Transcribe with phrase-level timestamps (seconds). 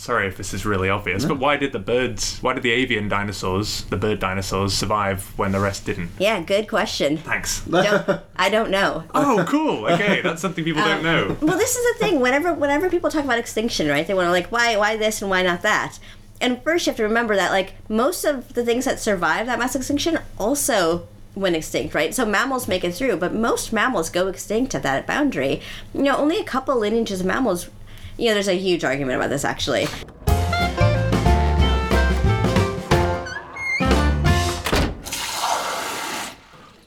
[0.00, 3.08] sorry if this is really obvious, but why did the birds, why did the avian
[3.08, 6.10] dinosaurs, the bird dinosaurs, survive when the rest didn't?
[6.18, 7.18] Yeah, good question.
[7.18, 7.60] Thanks.
[7.66, 9.04] Don't, I don't know.
[9.14, 9.86] Oh, cool.
[9.86, 11.36] Okay, that's something people don't um, know.
[11.40, 12.20] Well, this is the thing.
[12.20, 14.06] Whenever whenever people talk about extinction, right?
[14.06, 15.98] They want to like why why this and why not that.
[16.40, 19.58] And first, you have to remember that like most of the things that survive that
[19.58, 22.14] mass extinction also went extinct, right?
[22.14, 25.60] So mammals make it through, but most mammals go extinct at that boundary.
[25.94, 27.68] You know, only a couple lineages of mammals.
[28.16, 29.86] You know, there's a huge argument about this actually.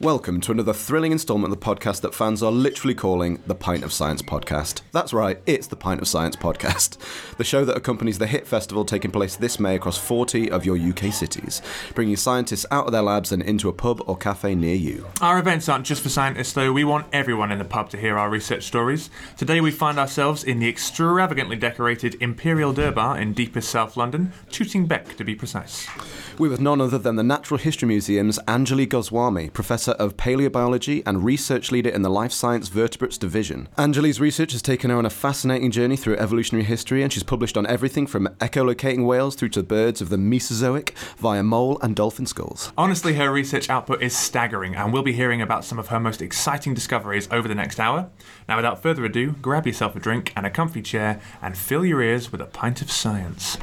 [0.04, 3.84] Welcome to another thrilling installment of the podcast that fans are literally calling the Pint
[3.84, 4.82] of Science podcast.
[4.92, 6.98] That's right, it's the Pint of Science podcast,
[7.38, 10.76] the show that accompanies the HIT festival taking place this May across 40 of your
[10.76, 11.62] UK cities,
[11.94, 15.06] bringing scientists out of their labs and into a pub or cafe near you.
[15.22, 16.70] Our events aren't just for scientists, though.
[16.70, 19.08] We want everyone in the pub to hear our research stories.
[19.38, 24.84] Today, we find ourselves in the extravagantly decorated Imperial Durbar in deepest South London, Tooting
[24.84, 25.88] Bec to be precise.
[26.38, 31.24] We're with none other than the Natural History Museum's Anjali Goswami, Professor of Paleobiology and
[31.24, 33.68] Research Leader in the Life Science Vertebrates Division.
[33.78, 37.56] Anjali's research has taken her on a fascinating journey through evolutionary history, and she's published
[37.56, 42.26] on everything from echolocating whales through to birds of the Mesozoic via mole and dolphin
[42.26, 42.72] skulls.
[42.76, 46.22] Honestly, her research output is staggering, and we'll be hearing about some of her most
[46.22, 48.10] exciting discoveries over the next hour.
[48.48, 52.02] Now, without further ado, grab yourself a drink and a comfy chair and fill your
[52.02, 53.56] ears with a pint of science.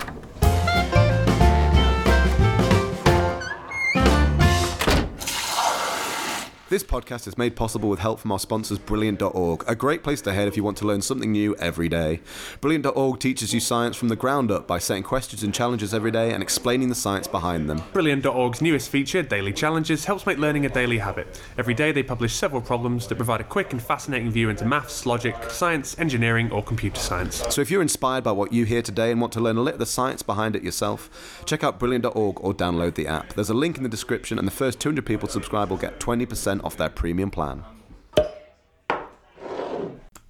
[6.72, 10.32] This podcast is made possible with help from our sponsors, Brilliant.org, a great place to
[10.32, 12.22] head if you want to learn something new every day.
[12.62, 16.32] Brilliant.org teaches you science from the ground up by setting questions and challenges every day
[16.32, 17.84] and explaining the science behind them.
[17.92, 21.42] Brilliant.org's newest feature, Daily Challenges, helps make learning a daily habit.
[21.58, 25.06] Every day they publish several problems that provide a quick and fascinating view into maths,
[25.06, 27.44] logic, science, engineering, or computer science.
[27.50, 29.76] So if you're inspired by what you hear today and want to learn a little
[29.76, 33.34] of the science behind it yourself, check out Brilliant.org or download the app.
[33.34, 36.61] There's a link in the description, and the first 200 people subscribe will get 20%
[36.64, 37.64] off their premium plan.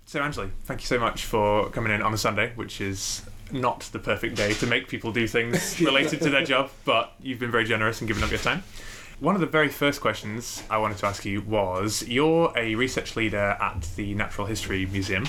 [0.06, 3.22] So, Anjali, thank you so much for coming in on a Sunday, which is
[3.52, 7.40] not the perfect day to make people do things related to their job, but you've
[7.40, 8.64] been very generous and given up your time.
[9.22, 13.16] One of the very first questions I wanted to ask you was You're a research
[13.16, 15.25] leader at the Natural History Museum.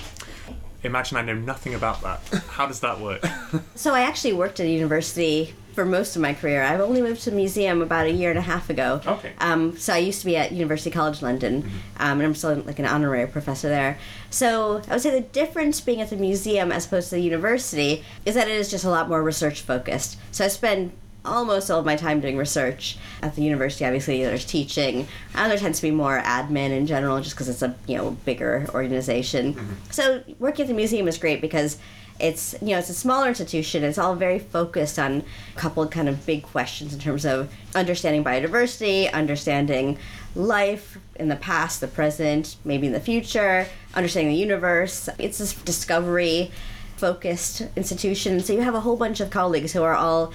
[0.82, 2.20] Imagine I know nothing about that.
[2.48, 3.24] How does that work?
[3.74, 6.62] So I actually worked at a university for most of my career.
[6.62, 9.00] I've only moved to the museum about a year and a half ago.
[9.06, 9.32] Okay.
[9.38, 12.78] Um, so I used to be at University College London, um, and I'm still like
[12.78, 13.98] an honorary professor there.
[14.30, 18.04] So I would say the difference being at the museum as opposed to the university
[18.24, 20.18] is that it is just a lot more research focused.
[20.30, 20.92] So I spend
[21.24, 25.58] almost all of my time doing research at the university obviously there's teaching and there
[25.58, 29.56] tends to be more admin in general just because it's a you know bigger organization
[29.90, 31.78] so working at the museum is great because
[32.22, 33.82] it's you know it's a smaller institution.
[33.82, 35.24] It's all very focused on
[35.54, 39.98] a couple kind of big questions in terms of understanding biodiversity understanding
[40.34, 45.08] life in the past the present maybe in the future understanding the universe.
[45.18, 46.52] It's this discovery
[46.96, 48.38] focused institution.
[48.38, 50.32] So you have a whole bunch of colleagues who are all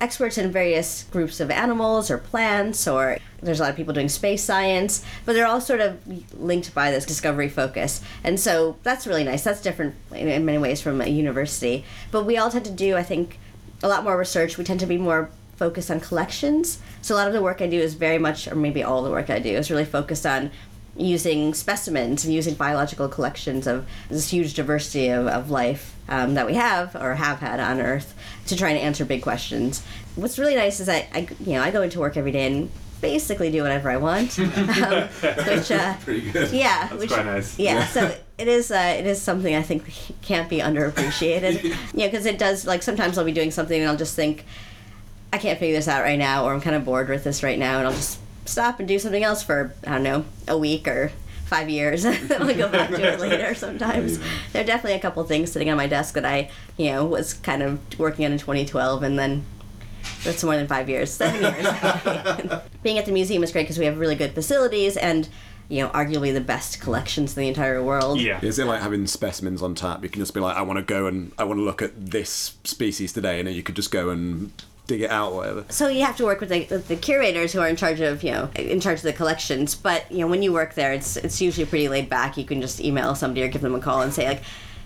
[0.00, 4.08] experts in various groups of animals or plants or there's a lot of people doing
[4.08, 5.98] space science but they're all sort of
[6.38, 8.00] linked by this discovery focus.
[8.24, 9.44] And so that's really nice.
[9.44, 11.84] That's different in, many ways from a university.
[12.10, 13.38] But we all tend to do i think
[13.82, 14.58] a lot more research.
[14.58, 16.78] We tend to be more focused on collections.
[17.02, 19.10] So a lot of the work i do is very much or maybe all the
[19.10, 20.50] work i do is really focused on
[20.96, 26.46] using specimens and using biological collections of this huge diversity of, of life um, that
[26.46, 28.14] we have or have had on Earth
[28.48, 29.82] to try and answer big questions.
[30.16, 32.70] What's really nice is that I, you know, I go into work every day and
[33.00, 34.48] basically do whatever I want, um,
[35.46, 36.50] which uh, Pretty good.
[36.50, 37.58] yeah, That's which quite nice.
[37.58, 39.90] yeah, so it is uh, it is something I think
[40.20, 41.74] can't be underappreciated.
[41.94, 44.44] yeah, because it does like sometimes I'll be doing something and I'll just think
[45.32, 47.58] I can't figure this out right now, or I'm kind of bored with this right
[47.58, 50.88] now, and I'll just stop and do something else for I don't know a week
[50.88, 51.12] or
[51.50, 52.06] five years.
[52.06, 53.54] I'll go back to it later.
[53.54, 54.18] Sometimes
[54.52, 57.34] there are definitely a couple things sitting on my desk that I you know was
[57.34, 59.44] kind of working on in 2012, and then
[60.24, 61.66] that's more than five years, seven years.
[62.82, 65.28] Being at the museum is great because we have really good facilities and
[65.68, 68.20] you know arguably the best collections in the entire world.
[68.20, 68.38] Yeah.
[68.42, 70.04] Is it like having specimens on tap?
[70.04, 72.10] You can just be like, I want to go and I want to look at
[72.10, 74.52] this species today, and then you could just go and
[74.90, 75.64] dig it out whatever.
[75.68, 78.22] So you have to work with the, with the curators who are in charge of
[78.24, 79.74] you know in charge of the collections.
[79.74, 82.36] But you know when you work there, it's it's usually pretty laid back.
[82.36, 84.42] You can just email somebody or give them a call and say like.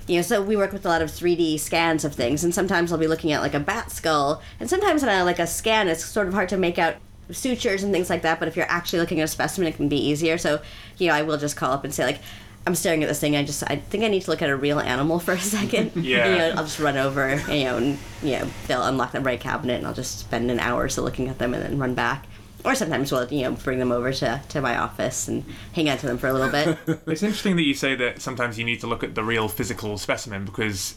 [0.07, 2.93] You know, so we work with a lot of 3D scans of things, and sometimes
[2.93, 5.89] I'll be looking at like a bat skull, and sometimes on a, like a scan,
[5.89, 6.97] it's sort of hard to make out
[7.31, 8.39] sutures and things like that.
[8.39, 10.37] But if you're actually looking at a specimen, it can be easier.
[10.37, 10.61] So,
[10.99, 12.21] you know, I will just call up and say like,
[12.67, 13.37] I'm staring at this thing.
[13.37, 15.93] I just I think I need to look at a real animal for a second.
[16.05, 16.29] Yeah.
[16.29, 17.37] You know, I'll just run over.
[17.49, 20.61] You know, and you know they'll unlock the right cabinet, and I'll just spend an
[20.61, 22.27] hour or so looking at them, and then run back.
[22.65, 25.99] Or sometimes we'll you know bring them over to, to my office and hang out
[26.01, 26.79] to them for a little bit.
[27.07, 29.99] It's interesting that you say that sometimes you need to look at the real physical
[29.99, 30.95] specimen because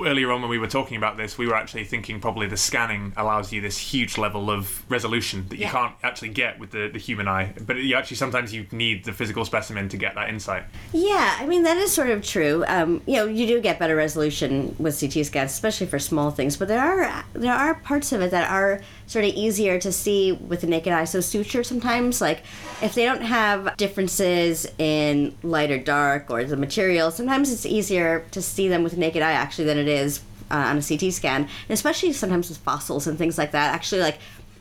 [0.00, 3.12] earlier on when we were talking about this, we were actually thinking probably the scanning
[3.16, 5.70] allows you this huge level of resolution that you Yeah.
[5.72, 7.52] can't actually get with the, the human eye.
[7.66, 10.64] But you actually sometimes you need the physical specimen to get that insight.
[10.92, 12.64] Yeah, I mean that is sort of true.
[12.68, 16.56] Um, you know, you do get better resolution with CT scans, especially for small things.
[16.56, 20.32] But there are there are parts of it that are sort of easier to see
[20.32, 21.04] with the naked eye.
[21.04, 22.42] So suture sometimes, like
[22.82, 28.24] if they don't have differences in light or dark or the material, sometimes it's easier
[28.32, 30.20] to see them with the naked eye actually than it is
[30.50, 33.74] uh, on a CT scan, and especially sometimes with fossils and things like that.
[33.74, 34.18] Actually, like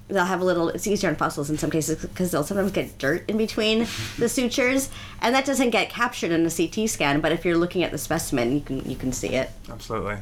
[0.07, 2.97] they'll have a little it's easier on fossils in some cases because they'll sometimes get
[2.97, 3.79] dirt in between
[4.19, 4.89] the sutures
[5.21, 7.97] and that doesn't get captured in a ct scan but if you're looking at the
[7.97, 10.17] specimen you can you can see it Absolutely.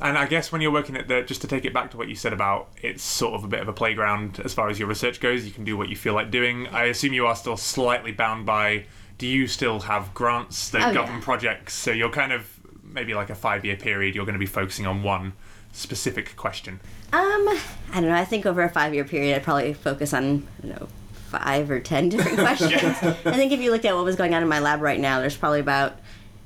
[0.00, 2.08] And I guess when you're working at the, just to take it back to what
[2.08, 4.88] you said about it's sort of a bit of a playground as far as your
[4.88, 5.46] research goes.
[5.46, 6.66] You can do what you feel like doing.
[6.68, 8.84] I assume you are still slightly bound by.
[9.18, 11.22] Do you still have grants that Oh, govern yeah.
[11.22, 11.72] projects?
[11.74, 12.46] So you're kind of
[12.82, 14.14] maybe like a five year period.
[14.14, 15.32] You're going to be focusing on one
[15.72, 16.80] specific question.
[17.12, 17.60] um i
[17.94, 20.88] don't know i think over a five year period i'd probably focus on you know
[21.28, 24.42] five or ten different questions i think if you looked at what was going on
[24.42, 25.98] in my lab right now there's probably about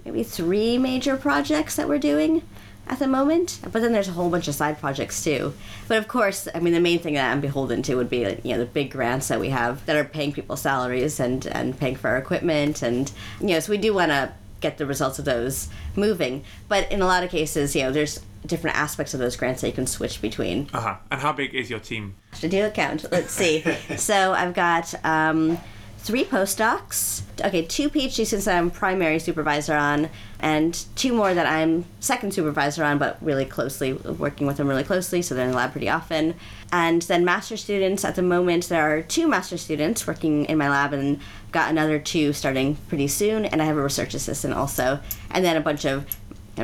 [0.05, 2.43] maybe three major projects that we're doing
[2.91, 5.55] at the moment but then there's a whole bunch of side projects too
[5.89, 8.53] but of course i mean the main thing that i'm beholden to would be you
[8.53, 11.95] know the big grants that we have that are paying people salaries and and paying
[11.95, 15.25] for our equipment and you know so we do want to get the results of
[15.25, 19.37] those moving but in a lot of cases you know there's different aspects of those
[19.37, 20.97] grants that you can switch between Uh huh.
[21.11, 22.17] And how big is your team?
[22.41, 23.05] to do a count.
[23.13, 23.63] Let's see.
[23.97, 25.59] so I've got um,
[25.99, 27.23] three postdocs.
[27.45, 30.09] Okay, two PhD students that I'm primary supervisor on,
[30.41, 34.85] and two more that I'm second supervisor on, but really closely working with them really
[34.85, 35.23] closely.
[35.23, 36.35] So they're in the lab pretty often.
[36.73, 38.05] And then master students.
[38.05, 41.21] At the moment, there are two master students working in my lab, and
[41.53, 43.45] got another two starting pretty soon.
[43.45, 45.01] And I have a research assistant also,
[45.31, 46.07] and then a bunch of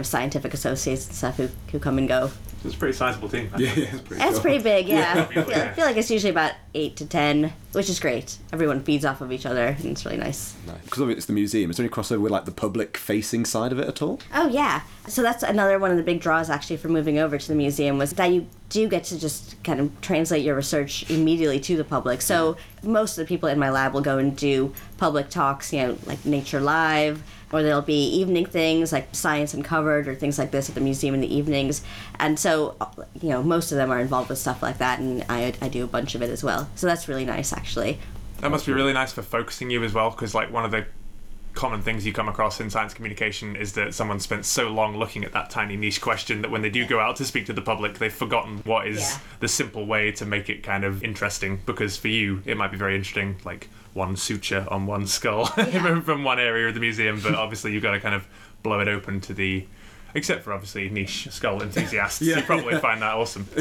[0.02, 2.30] scientific associates and stuff who, who come and go.
[2.66, 3.50] It's a pretty sizable team.
[3.56, 4.40] Yeah, yeah, it's pretty It's cool.
[4.40, 5.16] pretty big, yeah.
[5.16, 5.22] Yeah.
[5.22, 8.36] I, feel, I feel like it's usually about eight to ten, which is great.
[8.52, 10.54] Everyone feeds off of each other, and it's really nice.
[10.84, 11.70] Because it's the museum.
[11.70, 14.20] Is there any crossover with like the public-facing side of it at all?
[14.34, 17.48] Oh yeah, so that's another one of the big draws actually for moving over to
[17.48, 21.60] the museum was that you do get to just kind of translate your research immediately
[21.60, 22.20] to the public.
[22.20, 25.80] So most of the people in my lab will go and do public talks, you
[25.80, 27.22] know, like Nature Live,
[27.52, 31.14] or there'll be evening things like Science Uncovered or things like this at the museum
[31.14, 31.82] in the evenings.
[32.18, 32.74] And so,
[33.22, 35.84] you know, most of them are involved with stuff like that, and I, I do
[35.84, 36.68] a bunch of it as well.
[36.74, 38.00] So that's really nice actually.
[38.38, 40.86] That must be really nice for focusing you as well, because like one of the
[41.56, 45.24] common things you come across in science communication is that someone spent so long looking
[45.24, 47.62] at that tiny niche question that when they do go out to speak to the
[47.62, 49.18] public, they've forgotten what is Yeah.
[49.40, 51.60] the simple way to make it kind of interesting.
[51.66, 55.46] Because for you, it might be very interesting, like one suture on one skull
[56.04, 58.26] from one area of the museum, but obviously you've got to kind of
[58.62, 59.66] blow it open to the.
[60.16, 63.46] Except for obviously niche skull enthusiasts, you probably find that awesome.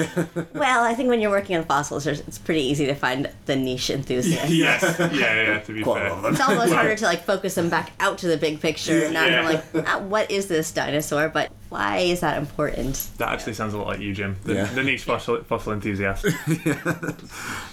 [0.54, 3.90] Well, I think when you're working on fossils, it's pretty easy to find the niche
[3.90, 4.50] enthusiasts.
[4.54, 5.60] yes, yeah, yeah.
[5.60, 6.34] To be Quite fair, lot of them.
[6.34, 9.12] It's almost harder to like focus them back out to the big picture.
[9.12, 9.42] Not Yeah.
[9.42, 11.28] like, ah, what is this dinosaur?
[11.28, 13.10] But why is that important?
[13.18, 14.66] that actually sounds a lot like you, Jim, the, Yeah.
[14.66, 16.24] the niche fossil, fossil enthusiast.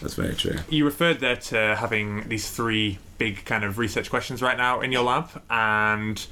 [0.00, 0.56] That's very true.
[0.68, 4.90] You referred there to having these three big kind of research questions right now in
[4.90, 6.26] your lab, and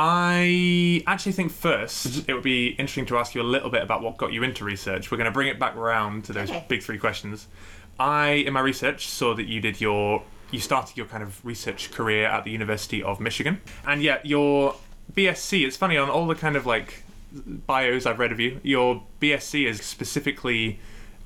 [0.00, 4.00] I actually think first it would be interesting to ask you a little bit about
[4.00, 5.10] what got you into research.
[5.10, 6.64] We're going to bring it back round to those Okay.
[6.68, 7.48] big three questions.
[7.98, 11.90] I, in my research, saw that you did your you started your kind of research
[11.90, 14.76] career at the University of Michigan, and yet your
[15.12, 15.66] BSc.
[15.66, 17.02] It's funny on all the kind of like
[17.66, 18.60] bios I've read of you.
[18.62, 20.78] Your BSc is specifically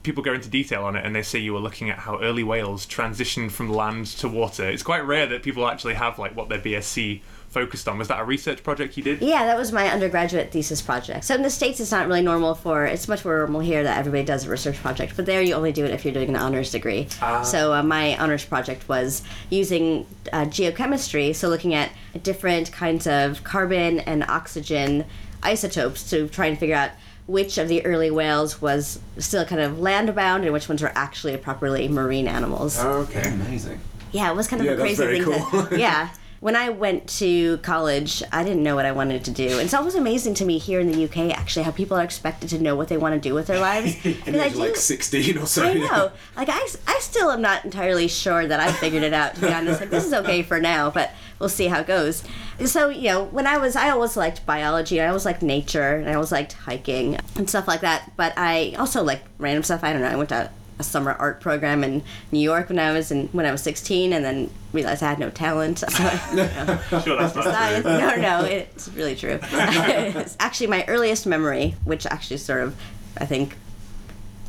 [0.02, 2.42] people go into detail on it and they say you were looking at how early
[2.42, 4.68] whales transitioned from land to water.
[4.68, 7.20] It's quite rare that people actually have like what their BSc
[7.52, 7.98] focused on.
[7.98, 9.20] Was that a research project you did?
[9.20, 11.24] Yeah, that was my undergraduate thesis project.
[11.24, 13.98] So in the States, it's not really normal for, it's much more normal here that
[13.98, 16.36] everybody does a research project, but there you only do it if you're doing an
[16.36, 17.08] honors degree.
[17.44, 21.92] So uh, my honors project was using uh, geochemistry, so looking at
[22.22, 25.04] different kinds of carbon and oxygen
[25.42, 26.90] isotopes to try and figure out
[27.26, 31.36] which of the early whales was still kind of land-bound and which ones were actually
[31.36, 32.78] properly marine animals.
[32.80, 33.28] Okay.
[33.28, 33.78] Amazing.
[34.10, 35.44] Yeah, it was kind of Yeah, a that's crazy very thing.
[35.50, 35.66] cool.
[35.66, 36.08] To, yeah,
[36.42, 39.46] when I went to college, I didn't know what I wanted to do.
[39.46, 42.50] And it's always amazing to me here in the UK, actually, how people are expected
[42.50, 43.94] to know what they want to do with their lives.
[44.26, 45.62] And I you're like 16 or so.
[45.62, 46.10] I know.
[46.36, 49.36] Like I, I still am not entirely sure that I figured it out.
[49.36, 52.24] To be honest, like this is okay for now, but we'll see how it goes.
[52.64, 55.00] So you know, when I was, I always liked biology.
[55.00, 58.12] I always liked nature, and I always liked hiking and stuff like that.
[58.16, 59.84] But I also like random stuff.
[59.84, 60.08] I don't know.
[60.08, 63.46] I went to a summer art program in New York when I was in when
[63.46, 65.82] I was 16, and then realized I had no talent.
[65.92, 67.84] So you know, Sure, that's not science.
[67.84, 69.38] No, no, it's really true.
[69.52, 72.74] It's actually, my earliest memory, which actually sort of,
[73.18, 73.56] I think,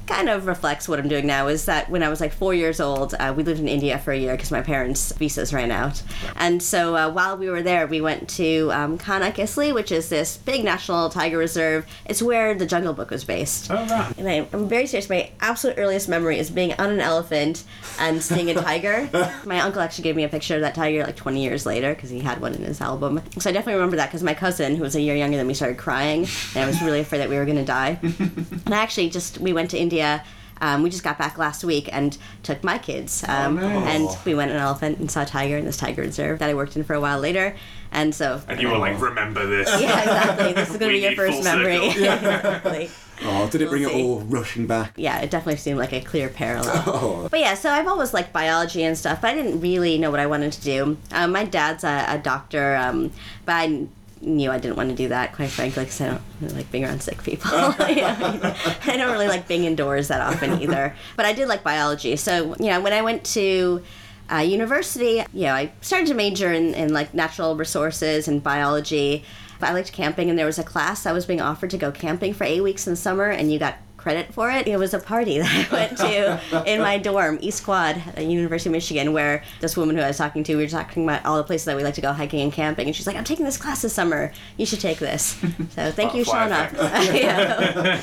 [0.06, 2.80] kind of reflects what I'm doing now, is that when I was like four years
[2.80, 6.02] old, uh, we lived in India for a year because my parents' visas ran out.
[6.36, 10.10] And so uh, while we were there, we went to um, Kanha Kisli, which is
[10.10, 11.86] this big national tiger reserve.
[12.06, 13.72] It's where the Jungle Book was based.
[13.72, 14.14] Oh, right.
[14.18, 15.10] And I, I'm very serious.
[15.10, 17.64] My absolute earliest memory is being on an elephant
[18.00, 19.10] and seeing a tiger.
[19.46, 22.10] my uncle actually gave me a picture of that tiger like 20 years later because
[22.10, 23.22] he had one in his album.
[23.40, 25.54] So I definitely remember that because my cousin, who was a year younger than me,
[25.54, 28.00] started crying, and I was really afraid that we were going to die.
[28.04, 29.93] and I actually just we went to India.
[30.62, 33.86] Um, we just got back last week and took my kids, um, nice.
[33.96, 36.50] and we went on an elephant and saw a tiger in this tiger reserve that
[36.50, 37.54] I worked in for a while later.
[37.92, 39.68] And so, And you were like, remember this.
[39.82, 40.54] yeah, exactly.
[40.54, 41.92] This is going to be your first memory.
[41.92, 42.04] circle.
[42.14, 42.90] exactly
[43.26, 44.94] Oh, did it bring it all rushing back?
[44.96, 46.84] yeah, it definitely seemed like a clear parallel.
[46.88, 50.12] Oh, But yeah, so I've always liked biology and stuff, but I didn't really know
[50.12, 50.98] what I wanted to do.
[51.12, 53.12] Um, my dad's a, a doctor, um,
[53.46, 53.88] but I
[54.24, 56.86] knew I didn't want to do that, quite frankly, because I don't really like being
[56.86, 57.52] around sick people.
[57.94, 58.56] Yeah.
[58.86, 60.96] I don't really like being indoors that often either.
[61.16, 62.16] But I did like biology.
[62.16, 63.84] So, you know, when I went to
[64.32, 69.24] uh, university, you know, I started to major in, in like natural resources and biology.
[69.60, 71.92] But I liked camping, and there was a class I was being offered to go
[71.92, 74.68] camping for eight weeks in the summer, and you got credit for it.
[74.68, 78.70] It was a party that I went to in my dorm, East Quad at University
[78.70, 81.38] of Michigan, where this woman who I was talking to, we were talking about all
[81.38, 83.46] the places that we like to go hiking and camping, and she's like, "I'm taking
[83.46, 84.32] this class this summer.
[84.58, 85.38] You should take this."
[85.72, 86.70] So thank you, Shauna.
[87.14, 88.02] Yeah.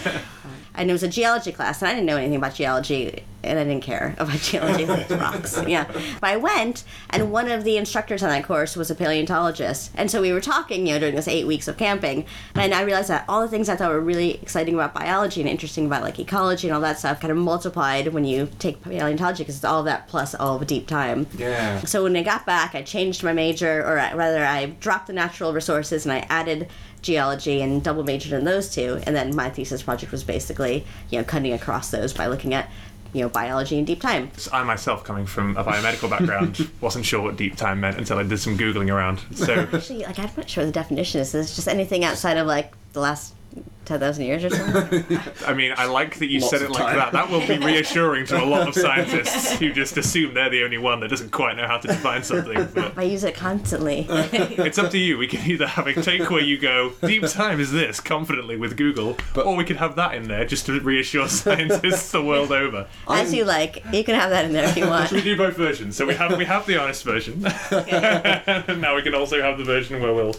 [0.74, 3.64] And it was a geology class, and I didn't know anything about geology, and I
[3.64, 5.60] didn't care about geology, like rocks.
[5.66, 5.84] Yeah,
[6.20, 10.10] but I went, and one of the instructors on that course was a paleontologist, and
[10.10, 13.08] so we were talking, you know, during this eight weeks of camping, and I realized
[13.08, 16.18] that all the things I thought were really exciting about biology and interesting about like
[16.18, 19.80] ecology and all that stuff kind of multiplied when you take paleontology because it's all
[19.80, 21.26] of that plus all of deep time.
[21.36, 21.80] yeah.
[21.80, 25.52] So when I got back, I changed my major, or rather, I dropped the natural
[25.52, 26.68] resources and I added
[27.02, 29.00] geology and double majored in those two.
[29.06, 32.70] And then my thesis project was basically, you know, cutting across those by looking at,
[33.12, 34.30] you know, biology and deep time.
[34.52, 38.22] I myself, coming from a biomedical background, wasn't sure what deep time meant until I
[38.22, 39.20] did some googling around.
[39.34, 41.34] So Actually, like I'm not sure the definition is.
[41.34, 43.34] It's just anything outside of like the last
[43.84, 45.18] ten thousand years or something.
[45.46, 46.96] I mean, I like that you Lots said it like time.
[46.96, 47.12] that.
[47.12, 50.78] That will be reassuring to a lot of scientists who just assume they're the only
[50.78, 52.68] one that doesn't quite know how to define something.
[52.74, 54.06] But I use it constantly.
[54.08, 55.18] it's up to you.
[55.18, 58.76] We can either have a take where you go, deep time is this, confidently with
[58.76, 62.86] Google, or we could have that in there just to reassure scientists the world over.
[63.08, 63.82] As you like.
[63.92, 65.08] You can have that in there if you want.
[65.08, 65.96] Should we do both versions?
[65.96, 67.44] So we have we have the honest version.
[67.70, 70.34] and now we can also have the version where we'll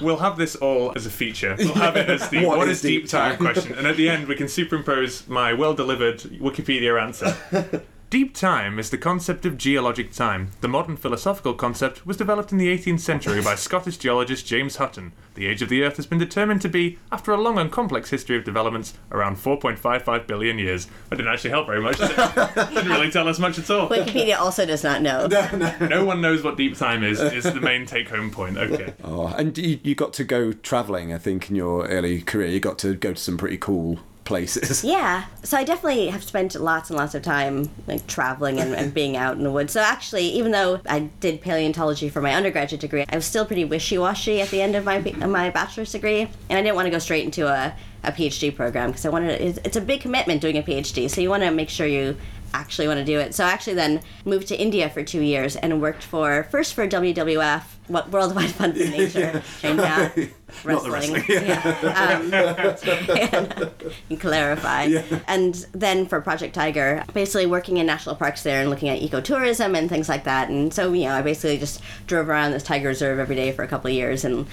[0.00, 1.56] we'll have this all as a feature.
[1.58, 3.38] We'll have it as the What what is deep deep time time?
[3.38, 7.36] question, and at the end we can superimpose my well delivered Wikipedia answer.
[8.08, 10.52] Deep time is the concept of geologic time.
[10.60, 15.12] The modern philosophical concept was developed in the 18th century by Scottish geologist James Hutton.
[15.34, 18.10] The age of the Earth has been determined to be, after a long and complex
[18.10, 20.86] history of developments, around 4.55 billion years.
[21.10, 21.98] That didn't actually help very much.
[21.98, 22.54] Did it?
[22.54, 23.88] didn't really tell us much at all.
[23.88, 25.26] Wikipedia also does not know.
[25.96, 28.56] No one knows what deep time is, is the main take home point.
[28.56, 28.94] Okay.
[29.02, 32.48] Oh, and you, you got to go travelling, I think, in your early career.
[32.48, 34.84] You got to go to some pretty cool places.
[34.96, 38.94] Yeah, so I definitely have spent lots and lots of time like traveling and, and
[38.94, 39.72] being out in the woods.
[39.72, 43.64] So actually, even though I did paleontology for my undergraduate degree, I was still pretty
[43.64, 46.98] wishy-washy at the end of my my bachelor's degree, and I didn't want to go
[46.98, 50.58] straight into a, a PhD program because I wanted it's, it's a big commitment doing
[50.58, 52.16] a PhD, so you want to make sure you
[52.60, 53.34] actually want to do it.
[53.34, 56.86] So I actually then moved to India for two years and worked for first for
[56.86, 60.30] WWF, what Worldwide Fund for Nature, the
[60.64, 60.92] wrestling.
[60.92, 61.24] wrestling.
[61.28, 62.18] Yeah.
[62.18, 62.32] Um,
[64.10, 64.84] and, clarify.
[65.26, 69.76] And then for Project Tiger, basically working in national parks there and looking at ecotourism
[69.76, 70.48] and things like that.
[70.48, 73.62] And so, you know, I basically just drove around this tiger reserve every day for
[73.62, 74.46] a couple of years and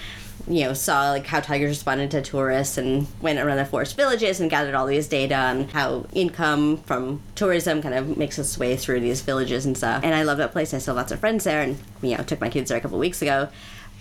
[0.48, 4.40] you know, saw like how tigers responded to tourists and went around the forest villages
[4.40, 8.76] and gathered all these data on how income from tourism kind of makes its way
[8.76, 10.04] through these villages and stuff.
[10.04, 10.74] And I love that place.
[10.74, 12.82] I still have lots of friends there and, you know, took my kids there a
[12.82, 13.48] couple weeks ago.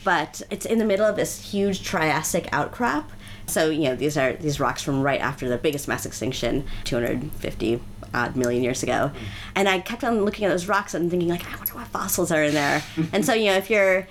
[0.04, 3.10] But it's in the middle of this huge Triassic outcrop.
[3.46, 7.80] So, you know, these are these rocks from right after the biggest mass extinction, 250
[8.14, 9.08] odd million years ago.
[9.08, 9.24] Hmm.
[9.54, 12.32] And I kept on looking at those rocks and thinking like, I wonder what fossils
[12.32, 12.82] are in there.
[13.12, 14.08] and so, you know, if you're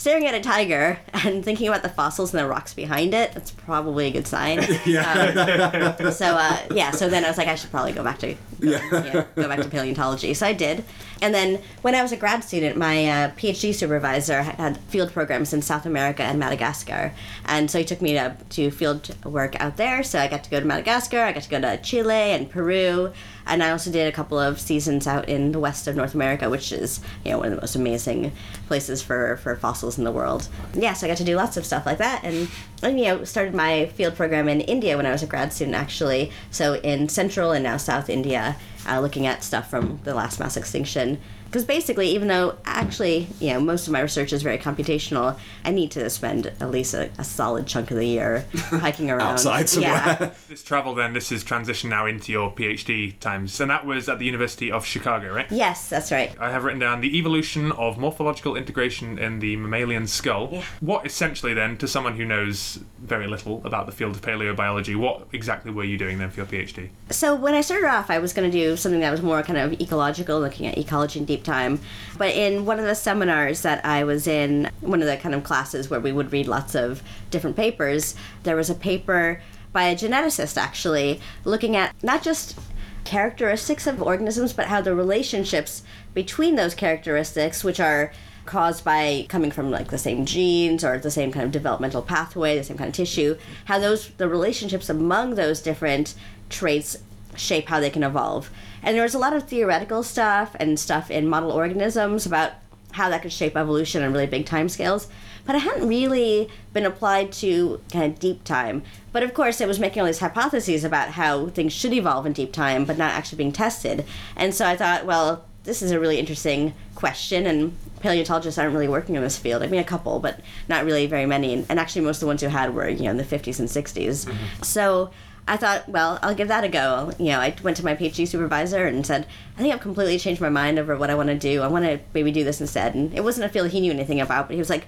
[0.00, 3.50] staring at a tiger and thinking about the fossils and the rocks behind it, that's
[3.50, 4.58] probably a good sign.
[4.86, 5.94] yeah.
[6.00, 8.32] Um, so uh, yeah, so then I was like, I should probably go back to
[8.32, 9.26] go, yeah.
[9.36, 10.32] go back to paleontology.
[10.32, 10.84] So I did,
[11.20, 15.52] and then when I was a grad student, my uh, PhD supervisor had field programs
[15.52, 17.12] in South America and Madagascar,
[17.44, 20.02] and so he took me to to field work out there.
[20.02, 23.12] So I got to go to Madagascar, I got to go to Chile and Peru,
[23.46, 26.48] and I also did a couple of seasons out in the west of North America,
[26.48, 28.32] which is you know one of the most amazing
[28.66, 30.48] places for for fossils in the world.
[30.74, 32.48] Yeah, so I got to do lots of stuff like that, and,
[32.82, 35.76] and you know started my field program in India when I was a grad student
[35.76, 36.32] actually.
[36.50, 38.56] So in Central and now South India,
[38.90, 41.18] uh, looking at stuff from the last mass extinction
[41.50, 45.72] because basically, even though actually, you know, most of my research is very computational, I
[45.72, 49.68] need to spend at least a, a solid chunk of the year hiking around outside
[49.68, 49.92] somewhere.
[49.92, 50.30] Yeah.
[50.48, 54.18] This travel then, this is transition now into your PhD times, and that was at
[54.18, 55.46] the University of Chicago, right?
[55.50, 56.34] Yes, that's right.
[56.40, 60.50] I have written down the evolution of morphological integration in the mammalian skull.
[60.52, 60.64] Yeah.
[60.80, 65.28] What essentially then, to someone who knows very little about the field of paleobiology, what
[65.32, 66.90] exactly were you doing then for your PhD?
[67.10, 69.58] So when I started off, I was going to do something that was more kind
[69.58, 71.80] of ecological, looking at ecology in deep time.
[72.18, 75.44] But in one of the seminars that I was in, one of the kind of
[75.44, 79.40] classes where we would read lots of different papers, there was a paper
[79.72, 82.58] by a geneticist actually looking at not just
[83.04, 85.82] characteristics of organisms, but how the relationships
[86.14, 88.12] between those characteristics, which are
[88.46, 92.56] caused by coming from like the same genes or the same kind of developmental pathway,
[92.56, 96.14] the same kind of tissue, how those the relationships among those different
[96.48, 96.96] traits
[97.36, 98.50] shape how they can evolve.
[98.82, 102.52] And there was a lot of theoretical stuff and stuff in model organisms about
[102.92, 105.08] how that could shape evolution on really big time scales.
[105.46, 108.82] But it hadn't really been applied to kind of deep time.
[109.12, 112.32] But of course, it was making all these hypotheses about how things should evolve in
[112.32, 114.04] deep time, but not actually being tested.
[114.36, 118.88] And so I thought, well, this is a really interesting question, and paleontologists aren't really
[118.88, 119.62] working in this field.
[119.62, 121.66] I mean, a couple, but not really very many.
[121.68, 123.68] And actually, most of the ones who had were, you know, in the 50s and
[123.68, 124.26] 60s.
[124.26, 124.62] Mm-hmm.
[124.62, 125.10] So
[125.48, 127.12] I thought, well, I'll give that a go.
[127.18, 130.40] You know, I went to my PhD supervisor and said, I think I've completely changed
[130.40, 131.62] my mind over what I want to do.
[131.62, 132.94] I want to maybe do this instead.
[132.94, 134.86] And it wasn't a field he knew anything about, but he was like,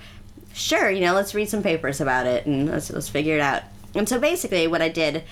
[0.53, 3.63] sure, you know, let's read some papers about it and let's, let's figure it out.
[3.95, 5.25] And so basically, what I did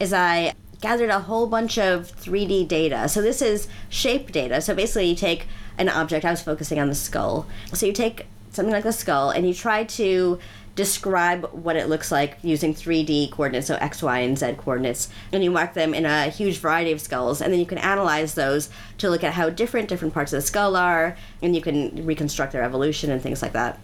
[0.00, 3.08] is I gathered a whole bunch of 3D data.
[3.08, 4.60] So this is shape data.
[4.60, 7.46] So basically, you take an object, I was focusing on the skull.
[7.72, 10.38] So you take something like the skull and you try to
[10.78, 15.42] describe what it looks like using 3D coordinates, so X, Y, and Z coordinates, and
[15.42, 18.70] you mark them in a huge variety of skulls, and then you can analyze those
[18.98, 22.52] to look at how different different parts of the skull are, and you can reconstruct
[22.52, 23.80] their evolution and things like that.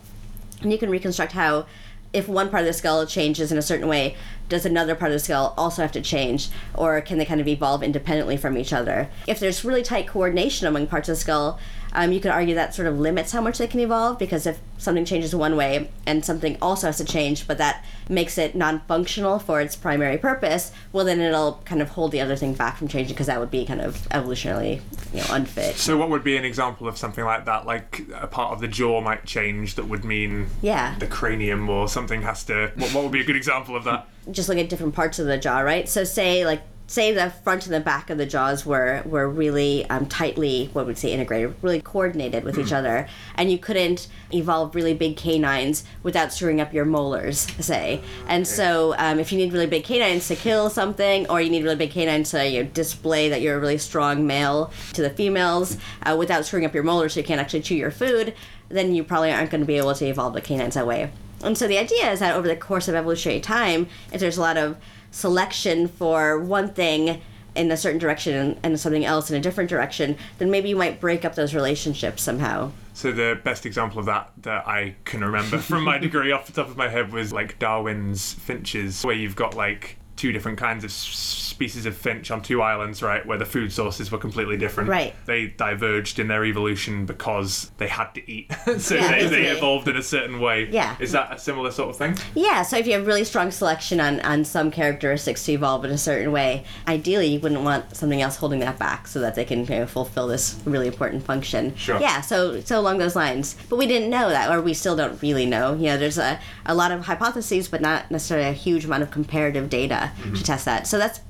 [0.63, 1.67] And you can reconstruct how
[2.13, 4.15] if one part of the skull changes in a certain way,
[4.49, 7.49] does another part of the skull also have to change, or can they kind of
[7.49, 9.11] evolve independently from each other?
[9.27, 11.59] If there's really tight coordination among parts of the skull,
[11.95, 14.59] um, you could argue that sort of limits how much they can evolve because if
[14.79, 19.39] something changes one way and something also has to change, but that makes it non-functional
[19.39, 22.89] for its primary purpose, well then it'll kind of hold the other thing back from
[22.89, 24.81] changing because that would be kind of evolutionarily,
[25.13, 25.77] you know, unfit.
[25.77, 27.65] So, what would be an example of something like that?
[27.67, 30.97] Like a part of the jaw might change that would mean Yeah.
[30.99, 32.73] the cranium or something has to.
[32.77, 34.09] What, what would be a good example of that?
[34.31, 35.87] just look at different parts of the jaw, right?
[35.89, 39.89] So say like say the front and the back of the jaws were were really
[39.89, 44.75] um, tightly what would say integrated, really coordinated with each other, and you couldn't evolve
[44.75, 48.01] really big canines without screwing up your molars, say.
[48.29, 51.65] And so um, if you need really big canines to kill something, or you need
[51.65, 55.11] really big canines to you know, display that you're a really strong male to the
[55.11, 58.35] females uh, without screwing up your molars, so you can't actually chew your food,
[58.69, 61.11] then you probably aren't going to be able to evolve the canines that way.
[61.43, 64.41] And so the idea is that over the course of evolutionary time, if there's a
[64.41, 64.77] lot of
[65.15, 67.23] selection for one thing
[67.55, 71.01] in a certain direction and something else in a different direction, then maybe you might
[71.01, 72.71] break up those relationships somehow.
[72.95, 76.53] So the best example of that that I can remember from my degree off the
[76.53, 80.85] top of my head was like Darwin's finches, where you've got like two different kinds
[80.85, 84.89] of species of finch on two islands, right, where the food sources were completely different.
[84.89, 85.15] Right.
[85.27, 89.89] They diverged in their evolution because they had to eat, so Yeah, they, they evolved
[89.89, 90.69] in a certain way.
[90.71, 90.97] Yeah.
[91.01, 92.17] Is that a similar sort of thing?
[92.35, 95.91] Yeah, so if you have really strong selection on, on some characteristics to evolve in
[95.91, 99.45] a certain way, ideally you wouldn't want something else holding that back so that they
[99.45, 101.75] can you know, fulfill this really important function.
[101.77, 102.01] Sure.
[102.01, 103.57] Yeah, so so along those lines.
[103.69, 105.75] But we didn't know that, or we still don't really know.
[105.75, 109.11] You know, there's a, a lot of hypotheses, but not necessarily a huge amount of
[109.11, 110.04] comparative data
[110.35, 110.87] to test that.
[110.87, 111.21] So that's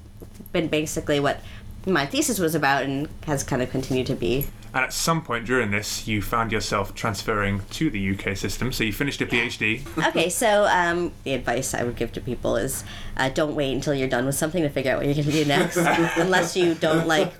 [0.53, 1.41] been basically what
[1.87, 4.47] my thesis was about and has kind of continued to be.
[4.75, 8.73] And at some point during this, you found yourself transferring to the UK system.
[8.73, 9.83] So you finished a PhD.
[10.09, 12.83] okay, so um, the advice I would give to people is
[13.17, 15.33] uh, don't wait until you're done with something to figure out what you're going to
[15.33, 15.77] do next,
[16.17, 17.33] unless you don't like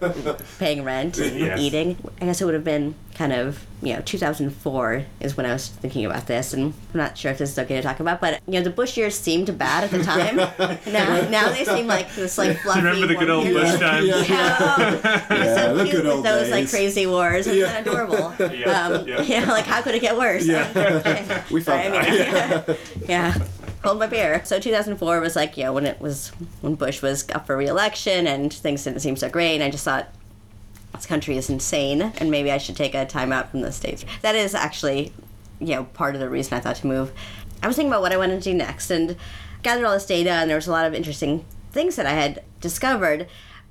[0.61, 1.59] paying rent and Yes.
[1.61, 1.97] eating.
[2.21, 5.69] I guess it would have been kind of, you know, 2004 is when I was
[5.69, 8.41] thinking about this, and I'm not sure if this is okay to talk about, but,
[8.47, 10.37] you know, the Bush years seemed bad at the time.
[10.93, 12.81] now, now they seem like this, like, fluffy.
[12.81, 13.63] You Remember the good old period.
[13.73, 14.07] Bush times?
[14.09, 14.25] Yeah.
[14.35, 17.24] Yeah, it was Yeah, so the good old those like crazy wars.
[17.33, 18.35] Was kind of adorable.
[18.55, 19.23] Yeah, um, yeah.
[19.23, 20.47] yeah, like how could it get worse?
[20.47, 21.43] Yeah.
[21.51, 22.69] We found I that.
[22.69, 22.77] mean,
[23.09, 23.35] yeah.
[23.83, 24.43] Hold my beer.
[24.45, 26.29] So 2004 was like, you know, when it was
[26.63, 29.55] when Bush was up for re-election and things didn't seem so great.
[29.57, 30.09] And I just thought
[30.95, 34.05] this country is insane, and maybe I should take a time out from the states.
[34.23, 35.13] That is actually,
[35.61, 37.13] you know, part of the reason I thought to move.
[37.63, 39.17] I was thinking about what I wanted to do next, and
[39.63, 42.43] gathered all this data, and there was a lot of interesting things that I had
[42.61, 43.27] discovered.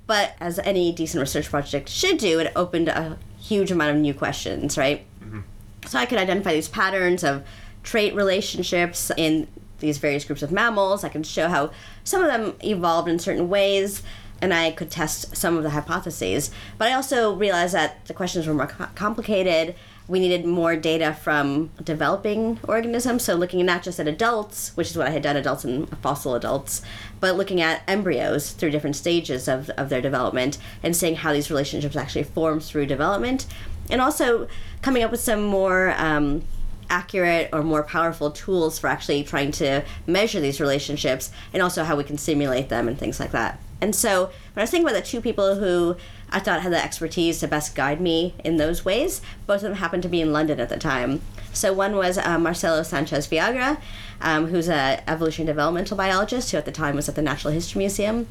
[0.06, 4.14] But as any decent research project should do, it opened a huge amount of new
[4.14, 5.04] questions, right?
[5.22, 5.40] Mm-hmm.
[5.86, 7.44] So I could identify these patterns of
[7.82, 9.46] trait relationships in
[9.80, 11.04] these various groups of mammals.
[11.04, 11.70] I could show how
[12.04, 14.02] some of them evolved in certain ways,
[14.40, 16.50] and I could test some of the hypotheses.
[16.78, 19.74] But I also realized that the questions were more co- complicated.
[20.06, 24.98] We needed more data from developing organisms, so looking not just at adults, which is
[24.98, 26.82] what I had done, adults and fossil adults,
[27.20, 31.50] but looking at embryos through different stages of, of their development and seeing how these
[31.50, 33.46] relationships actually form through development
[33.90, 34.48] and also
[34.82, 36.42] coming up with some more um,
[36.90, 41.96] accurate or more powerful tools for actually trying to measure these relationships and also how
[41.96, 43.58] we can simulate them and things like that.
[43.80, 45.96] And so when I was thinking about the two people who
[46.30, 49.74] I thought had the expertise to best guide me in those ways, both of them
[49.74, 51.20] happened to be in London at the time.
[51.52, 53.80] So one was uh, Marcelo Sanchez Villagra,
[54.20, 57.78] um, who's an evolution developmental biologist who at the time was at the Natural History
[57.78, 58.26] Museum,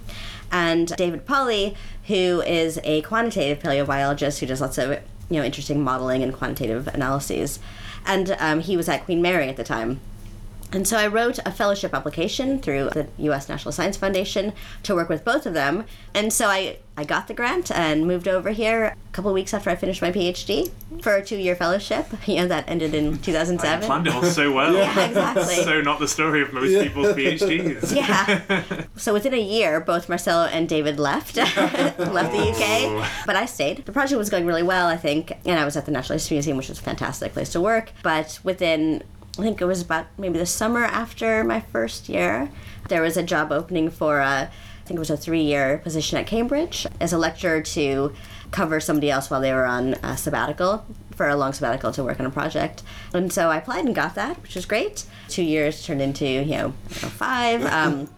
[0.51, 1.75] and David Polly,
[2.07, 6.87] who is a quantitative paleobiologist who does lots of you know interesting modeling and quantitative
[6.89, 7.59] analyses,
[8.05, 10.01] and um, he was at Queen Mary at the time.
[10.73, 13.47] And so I wrote a fellowship application through the U.S.
[13.47, 15.85] National Science Foundation to work with both of them.
[16.15, 19.53] And so I, I got the grant and moved over here a couple of weeks
[19.53, 22.07] after I finished my PhD for a two-year fellowship.
[22.33, 23.85] You know, that ended in 2007.
[23.85, 24.73] Planned it all so well.
[24.73, 25.55] Yeah, exactly.
[25.55, 27.95] So not the story of most people's PhDs.
[27.95, 28.85] yeah.
[28.95, 33.23] So within a year, both Marcelo and David left, left the UK, oh.
[33.27, 33.85] but I stayed.
[33.85, 36.35] The project was going really well, I think, and I was at the National History
[36.35, 37.91] Museum, which was a fantastic place to work.
[38.01, 39.03] But within,
[39.37, 42.51] I think it was about maybe the summer after my first year,
[42.89, 46.27] there was a job opening for a, I think it was a three-year position at
[46.27, 48.13] Cambridge as a lecturer to
[48.51, 52.19] cover somebody else while they were on a sabbatical for a long sabbatical to work
[52.19, 52.83] on a project.
[53.13, 55.05] And so I applied and got that, which was great.
[55.29, 57.65] Two years turned into, you know, five.
[57.65, 58.09] Um,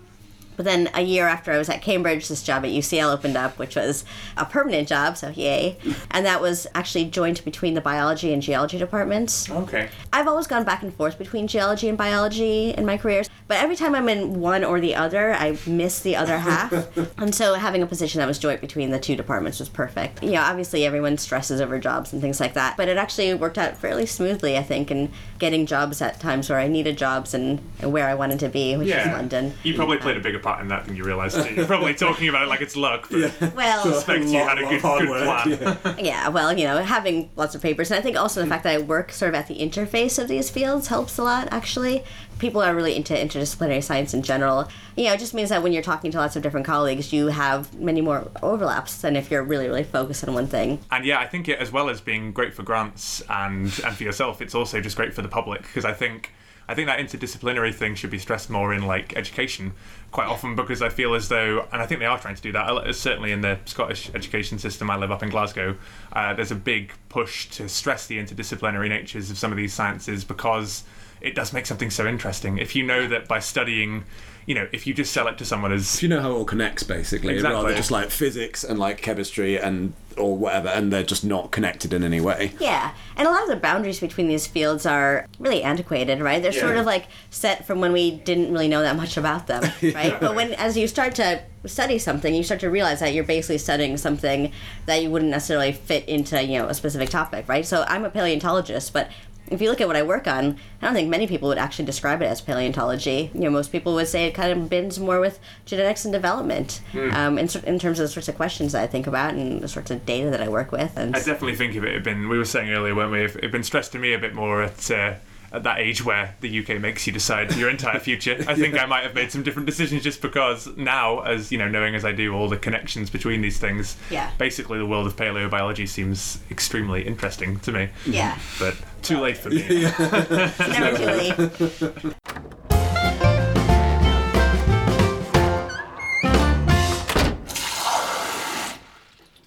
[0.55, 3.57] but then a year after I was at Cambridge, this job at UCL opened up,
[3.57, 4.05] which was
[4.37, 5.77] a permanent job, so yay.
[6.11, 9.49] And that was actually joint between the biology and geology departments.
[9.49, 9.89] Okay.
[10.13, 13.75] I've always gone back and forth between geology and biology in my careers, but every
[13.75, 16.73] time I'm in one or the other, I miss the other half.
[17.17, 20.23] and so having a position that was joint between the two departments was perfect.
[20.23, 23.57] You know, obviously everyone stresses over jobs and things like that, but it actually worked
[23.57, 27.59] out fairly smoothly, I think, in getting jobs at times where I needed jobs and,
[27.79, 29.53] and where I wanted to be, which is London.
[29.63, 31.43] You probably played a bigger part in that than you realised.
[31.43, 31.55] too.
[31.55, 34.81] You're probably talking about it like it's luck, but Well, suspect you had a good,
[34.81, 36.05] good of hard plan.
[36.05, 38.75] Yeah, well, you know, having lots of papers, and I think also the fact that
[38.75, 41.47] I work sort of at the interface of these fields helps a lot.
[41.51, 42.03] Actually,
[42.37, 44.69] people are really into interdisciplinary science in general.
[44.95, 47.27] You know, it just means that when you're talking to lots of different colleagues, you
[47.27, 50.79] have many more overlaps than if you're really, really focused on one thing.
[50.91, 54.03] And yeah, I think it as well as being great for grants and and for
[54.03, 56.31] yourself, it's also just great for the public because I think
[56.67, 59.73] I think that interdisciplinary thing should be stressed more in like education
[60.11, 62.51] quite often because I feel as though, and I think they are trying to do
[62.53, 62.95] that.
[62.95, 65.77] Certainly in the Scottish education system, I live up in Glasgow.
[66.11, 70.23] Uh, there's a big push to stress the interdisciplinary natures of some of these sciences
[70.23, 70.83] because
[71.21, 72.57] it does make something so interesting.
[72.57, 74.05] If you know that by studying,
[74.45, 76.33] you know, if you just sell it to someone as If you know how it
[76.33, 77.63] all connects, basically, Exactly.
[77.63, 81.91] rather just like physics and like chemistry and or whatever, and they're just not connected
[81.93, 82.53] in any way.
[82.59, 86.41] Yeah, and a lot of the boundaries between these fields are really antiquated, right?
[86.41, 89.63] They're sort of like set from when we didn't really know that much about them,
[89.93, 90.17] right?
[90.19, 93.57] But when as you start to study something, you start to realize that you're basically
[93.57, 94.51] studying something
[94.85, 97.65] that you wouldn't necessarily fit into, you know, a specific topic, right?
[97.65, 99.09] So I'm a paleontologist, but
[99.47, 101.85] if you look at what I work on, I don't think many people would actually
[101.85, 103.31] describe it as paleontology.
[103.33, 106.81] You know, most people would say it kind of bends more with genetics and development,
[107.11, 109.67] um, in, in terms of the sorts of questions that I think about and the
[109.67, 110.97] sorts of data that I work with.
[110.97, 113.23] And I definitely think if it had been, we were saying earlier, weren't we?
[113.23, 115.15] It been stressed to me a bit more at uh,
[115.51, 118.85] at that age where the UK makes you decide your entire future, I think I
[118.85, 122.11] might have made some different decisions just because now, as you know, knowing as I
[122.11, 124.31] do all the connections between these things, Yeah.
[124.37, 127.89] basically the world of paleobiology seems extremely interesting to me.
[128.05, 128.37] Yeah.
[128.59, 129.61] But too late for me.
[129.83, 132.15] Never too late.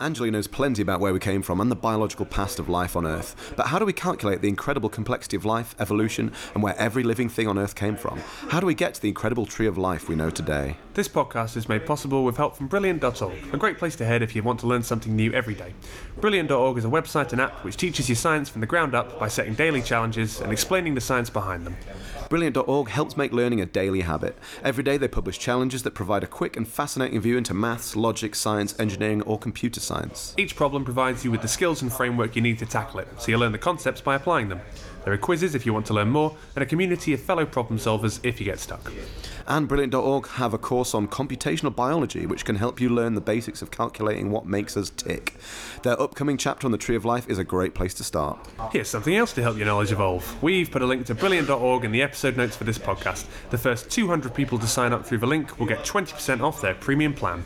[0.01, 3.05] Anjali knows plenty about where we came from and the biological past of life on
[3.05, 3.53] Earth.
[3.57, 7.29] But how do we calculate the incredible complexity of life, evolution, and where every living
[7.29, 8.21] thing on Earth came from?
[8.51, 10.77] How do we get to the incredible tree of life we know today?
[10.99, 14.35] This podcast is made possible with help from Brilliant.org, a great place to head if
[14.35, 15.73] you want to learn something new every day.
[16.21, 19.29] Brilliant.org is a website and app which teaches you science from the ground up by
[19.29, 21.77] setting daily challenges and explaining the science behind them.
[22.29, 24.37] Brilliant.org helps make learning a daily habit.
[24.65, 28.35] Every day they publish challenges that provide a quick and fascinating view into maths, logic,
[28.35, 30.35] science, engineering, or computer science.
[30.37, 33.31] Each problem provides you with the skills and framework you need to tackle it, so
[33.31, 34.61] you learn the concepts by applying them.
[35.05, 37.79] There are quizzes if you want to learn more, and a community of fellow problem
[37.79, 38.93] solvers if you get stuck.
[39.47, 43.63] And Brilliant.org have a course on computational biology, which can help you learn the basics
[43.63, 45.35] of calculating what makes us tick.
[45.83, 48.39] Their upcoming chapter on the Tree of Life is a great place to start.
[48.73, 50.43] Here's something else to help your knowledge evolve.
[50.43, 53.27] We've put a link to brilliant.org in the episode notes for this podcast.
[53.51, 56.75] The first 200 people to sign up through the link will get 20% off their
[56.75, 57.45] premium plan.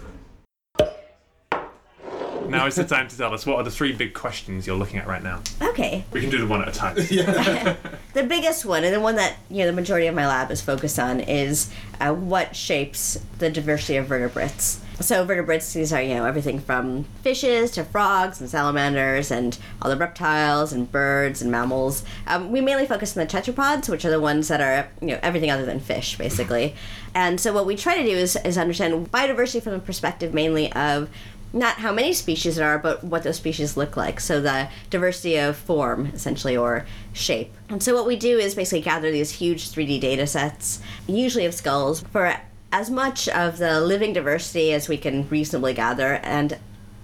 [2.52, 4.98] Now is the time to tell us what are the three big questions you're looking
[4.98, 5.40] at right now.
[5.62, 6.04] Okay.
[6.12, 6.96] We can do them one at a time.
[8.12, 10.60] The biggest one, and the one that you know the majority of my lab is
[10.60, 14.82] focused on, is uh, what shapes the diversity of vertebrates.
[15.00, 19.90] So vertebrates, these are you know everything from fishes to frogs and salamanders and all
[19.90, 22.04] the reptiles and birds and mammals.
[22.26, 25.20] Um, we mainly focus on the tetrapods, which are the ones that are you know
[25.22, 26.74] everything other than fish, basically.
[27.14, 30.72] And so what we try to do is, is understand biodiversity from the perspective mainly
[30.72, 31.10] of
[31.52, 34.20] not how many species there are, but what those species look like.
[34.20, 37.52] So the diversity of form, essentially, or shape.
[37.68, 41.54] And so what we do is basically gather these huge 3D data sets, usually of
[41.54, 42.36] skulls, for
[42.72, 46.58] as much of the living diversity as we can reasonably gather, and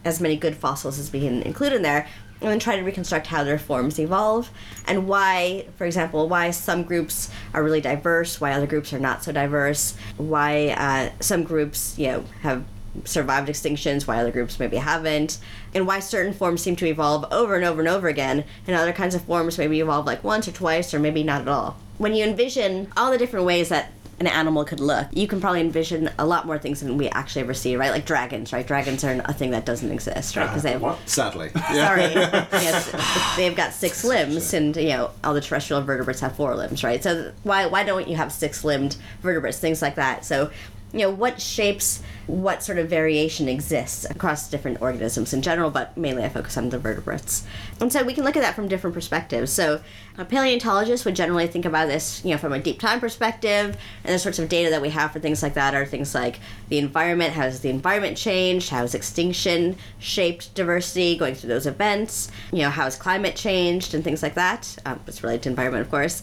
[0.05, 2.07] as many good fossils as we can include in there.
[2.41, 4.49] And then try to reconstruct how their forms evolve
[4.87, 9.25] and why, for example, why some groups are really diverse, why other groups are not
[9.25, 12.65] so diverse, why uh, some groups, you know, have
[13.05, 15.39] survived extinctions, why other groups maybe haven't,
[15.75, 18.93] and why certain forms seem to evolve over and over and over again, and other
[18.93, 21.77] kinds of forms maybe evolve like once or twice or maybe not at all.
[21.99, 25.61] When you envision all the different ways that an animal could look, you can probably
[25.61, 27.93] envision a lot more things than we actually ever see, right?
[27.93, 28.67] Like dragons, right?
[28.67, 30.47] Dragons are a thing that doesn't exist, right?
[30.47, 31.51] Because they have uh, Sadly.
[31.73, 32.03] sorry.
[32.13, 36.83] yes, they've got six limbs, and you know all the terrestrial vertebrates have four limbs,
[36.83, 37.03] right?
[37.03, 40.25] So why why don't you have six-limbed vertebrates, things like that?
[40.25, 40.51] So
[40.93, 45.97] you know what shapes what sort of variation exists across different organisms in general, but
[45.97, 47.45] mainly I focus on the vertebrates.
[47.81, 49.51] And so we can look at that from different perspectives.
[49.51, 49.81] So
[50.19, 54.15] a paleontologist would generally think about this, you know, from a deep time perspective, and
[54.15, 56.77] the sorts of data that we have for things like that are things like the
[56.77, 62.31] environment, how has the environment changed, how has extinction shaped diversity, going through those events,
[62.53, 64.77] you know, how has climate changed, and things like that.
[64.85, 66.23] Um, it's related to environment, of course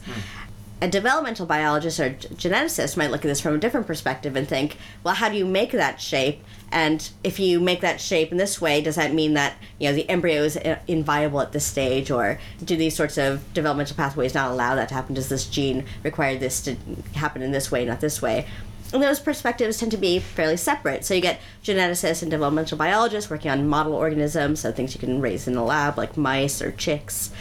[0.82, 4.78] a developmental biologist or geneticist might look at this from a different perspective and think,
[5.04, 6.44] well, how do you make that shape?
[6.72, 9.96] And if you make that shape in this way, does that mean that you know
[9.96, 14.34] the embryo is uh, inviable at this stage, or do these sorts of developmental pathways
[14.34, 15.16] not allow that to happen?
[15.16, 16.76] Does this gene require this to
[17.14, 18.46] happen in this way, not this way?
[18.94, 21.06] And those perspectives tend to be fairly separate.
[21.06, 25.22] So you get geneticists and developmental biologists working on model organisms, so things you can
[25.22, 27.32] raise in the lab like mice or chicks.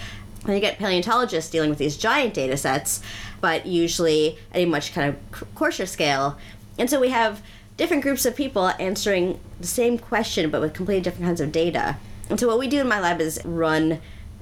[0.44, 3.00] And you get paleontologists dealing with these giant data sets,
[3.40, 6.38] but usually at a much kind of coarser scale.
[6.78, 7.42] And so we have
[7.76, 11.96] different groups of people answering the same question, but with completely different kinds of data.
[12.30, 14.00] And so what we do in my lab is run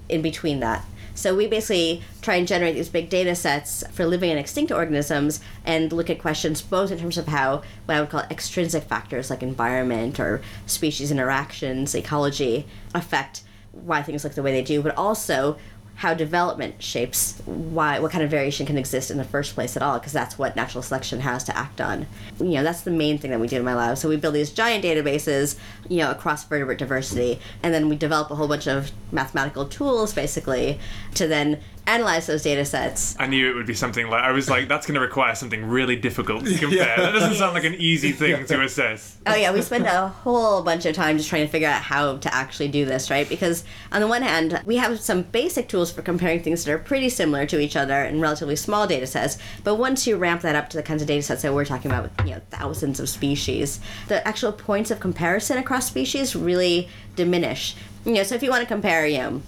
[0.08, 0.84] in between that.
[1.14, 5.40] So we basically try and generate these big data sets for living and extinct organisms
[5.64, 9.28] and look at questions both in terms of how what I would call extrinsic factors
[9.28, 14.96] like environment or species interactions, ecology affect why things look the way they do, but
[14.96, 15.58] also
[16.02, 19.84] how development shapes why what kind of variation can exist in the first place at
[19.84, 22.08] all because that's what natural selection has to act on.
[22.40, 23.96] You know that's the main thing that we do in my lab.
[23.96, 25.56] So we build these giant databases
[25.88, 30.12] you know across vertebrate diversity and then we develop a whole bunch of mathematical tools
[30.12, 30.80] basically
[31.14, 34.48] to then analyze those data sets I knew it would be something like I was
[34.48, 36.96] like, that's going to require something really difficult to compare.
[36.96, 39.18] That doesn't sound like an easy thing to assess.
[39.26, 42.16] Oh yeah, we spend a whole bunch of time just trying to figure out how
[42.16, 43.28] to actually do this, right?
[43.28, 46.78] Because on the one hand, we have some basic tools for comparing things that are
[46.78, 49.38] pretty similar to each other in relatively small data sets.
[49.64, 51.90] But once you ramp that up to the kinds of data sets that we're talking
[51.90, 56.88] about with you know thousands of species, the actual points of comparison across species really
[57.16, 57.76] diminish.
[58.04, 59.42] You know, so if you want to compare, you know,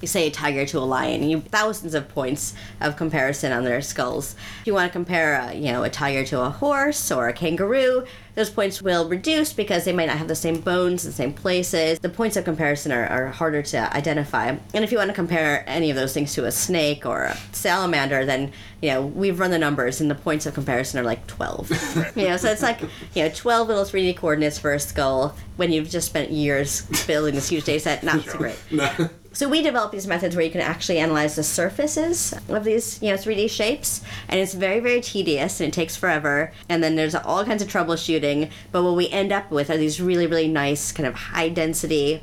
[0.00, 3.80] you say a tiger to a lion, you thousands of points of comparison on their
[3.80, 4.34] skulls.
[4.60, 7.32] If you want to compare, a, you know, a tiger to a horse or a
[7.32, 11.16] kangaroo, those points will reduce because they might not have the same bones in the
[11.16, 11.98] same places.
[11.98, 14.56] The points of comparison are, are harder to identify.
[14.72, 17.36] And if you want to compare any of those things to a snake or a
[17.52, 21.26] salamander, then you know we've run the numbers and the points of comparison are like
[21.26, 21.70] 12
[22.16, 22.80] you know so it's like
[23.14, 27.34] you know 12 little 3d coordinates for a skull when you've just spent years building
[27.34, 28.02] this huge data set.
[28.02, 28.58] Not so great
[29.32, 33.10] so we developed these methods where you can actually analyze the surfaces of these, you
[33.10, 36.52] know, 3D shapes, and it's very, very tedious and it takes forever.
[36.68, 38.50] And then there's all kinds of troubleshooting.
[38.72, 42.22] But what we end up with are these really, really nice kind of high density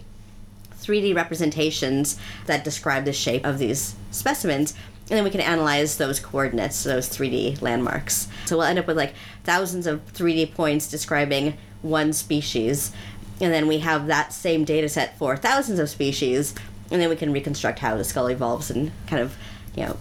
[0.79, 4.73] 3D representations that describe the shape of these specimens.
[5.09, 8.27] And then we can analyze those coordinates, those 3D landmarks.
[8.45, 9.13] So we'll end up with like
[9.45, 12.91] thousands of 3D points describing one species.
[13.39, 16.53] And then we have that same data set for thousands of species
[16.91, 19.35] and then we can reconstruct how the skull evolves and kind of,
[19.75, 19.97] you know,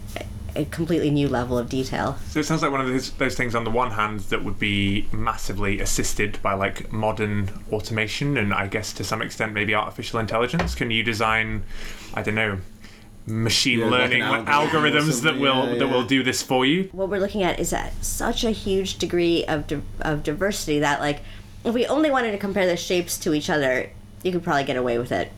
[0.54, 2.16] a completely new level of detail.
[2.30, 4.58] So it sounds like one of those, those things on the one hand that would
[4.58, 10.18] be massively assisted by like modern automation and I guess to some extent maybe artificial
[10.18, 10.74] intelligence.
[10.74, 11.64] Can you design,
[12.14, 12.58] I don't know,
[13.26, 16.88] machine Yeah, learning an algorithm algorithms that will yeah, that will do this for you?
[16.92, 21.00] What we're looking at is at such a huge degree of di- of diversity that
[21.00, 21.20] like
[21.64, 23.90] if we only wanted to compare the shapes to each other,
[24.22, 25.32] you could probably get away with it.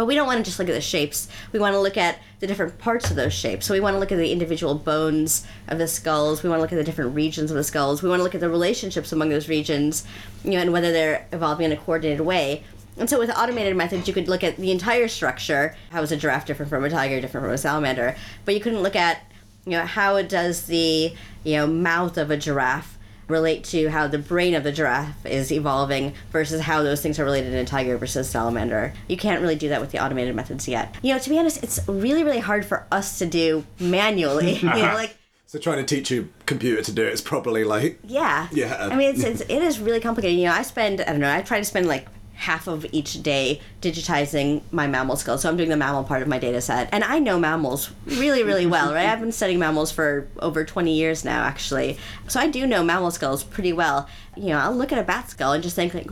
[0.00, 1.28] But we don't want to just look at the shapes.
[1.52, 3.66] We want to look at the different parts of those shapes.
[3.66, 6.42] So we want to look at the individual bones of the skulls.
[6.42, 8.02] We want to look at the different regions of the skulls.
[8.02, 10.06] We want to look at the relationships among those regions,
[10.42, 12.64] you know, and whether they're evolving in a coordinated way.
[12.96, 15.76] And so with automated methods, you could look at the entire structure.
[15.90, 18.16] How is a giraffe different from a tiger, different from a salamander?
[18.46, 19.20] But you couldn't look at,
[19.66, 22.96] you know, how does the, you know, mouth of a giraffe
[23.30, 27.24] relate to how the brain of the giraffe is evolving versus how those things are
[27.24, 28.92] related in a tiger versus salamander.
[29.08, 30.94] You can't really do that with the automated methods yet.
[31.02, 34.56] You know, to be honest, it's really, really hard for us to do manually.
[34.56, 35.16] you know, like
[35.46, 38.48] So trying to teach a computer to do it is probably like yeah.
[38.52, 38.88] Yeah.
[38.90, 40.38] I mean, it's, it's it is really complicated.
[40.38, 41.32] You know, I spend I don't know.
[41.32, 42.06] I try to spend like
[42.40, 45.36] half of each day digitizing my mammal skull.
[45.36, 48.42] So I'm doing the mammal part of my data set, and I know mammals really,
[48.42, 48.94] really well.
[48.94, 49.06] Right?
[49.06, 51.98] I've been studying mammals for over 20 years now, actually.
[52.28, 54.08] So I do know mammal skulls pretty well.
[54.36, 56.08] You know, I'll look at a bat skull and just think like.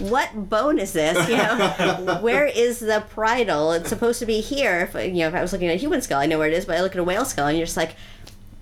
[0.00, 1.28] What bone is this?
[1.28, 3.70] You know, where is the parietal?
[3.70, 4.90] It's supposed to be here.
[4.92, 6.54] If you know, if I was looking at a human skull, I know where it
[6.54, 6.64] is.
[6.64, 7.94] But I look at a whale skull, and you're just like,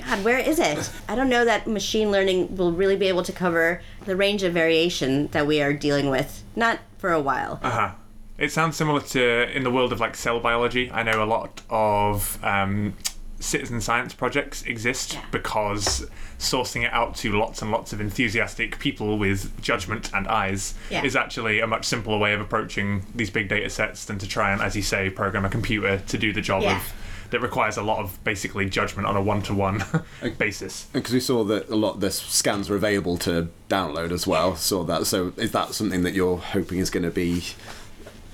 [0.06, 0.90] God, where is it?
[1.08, 4.52] I don't know that machine learning will really be able to cover the range of
[4.52, 6.42] variation that we are dealing with.
[6.56, 7.60] Not for a while.
[7.62, 7.90] Uh huh.
[8.38, 10.90] It sounds similar to in the world of like cell biology.
[10.92, 12.94] I know a lot of um,
[13.40, 15.24] citizen science projects exist Yeah.
[15.32, 16.08] because
[16.38, 21.02] sourcing it out to lots and lots of enthusiastic people with judgment and eyes Yeah.
[21.04, 24.52] is actually a much simpler way of approaching these big data sets than to try
[24.52, 26.76] and, as you say, program a computer to do the job Yeah.
[26.76, 26.92] of
[27.30, 29.82] that requires a lot of basically judgment on a one-to-one
[30.38, 30.86] basis.
[30.92, 34.56] because we saw that a lot of the scans were available to download as well.
[34.56, 35.06] Saw that.
[35.06, 37.44] So is that something that you're hoping is going to be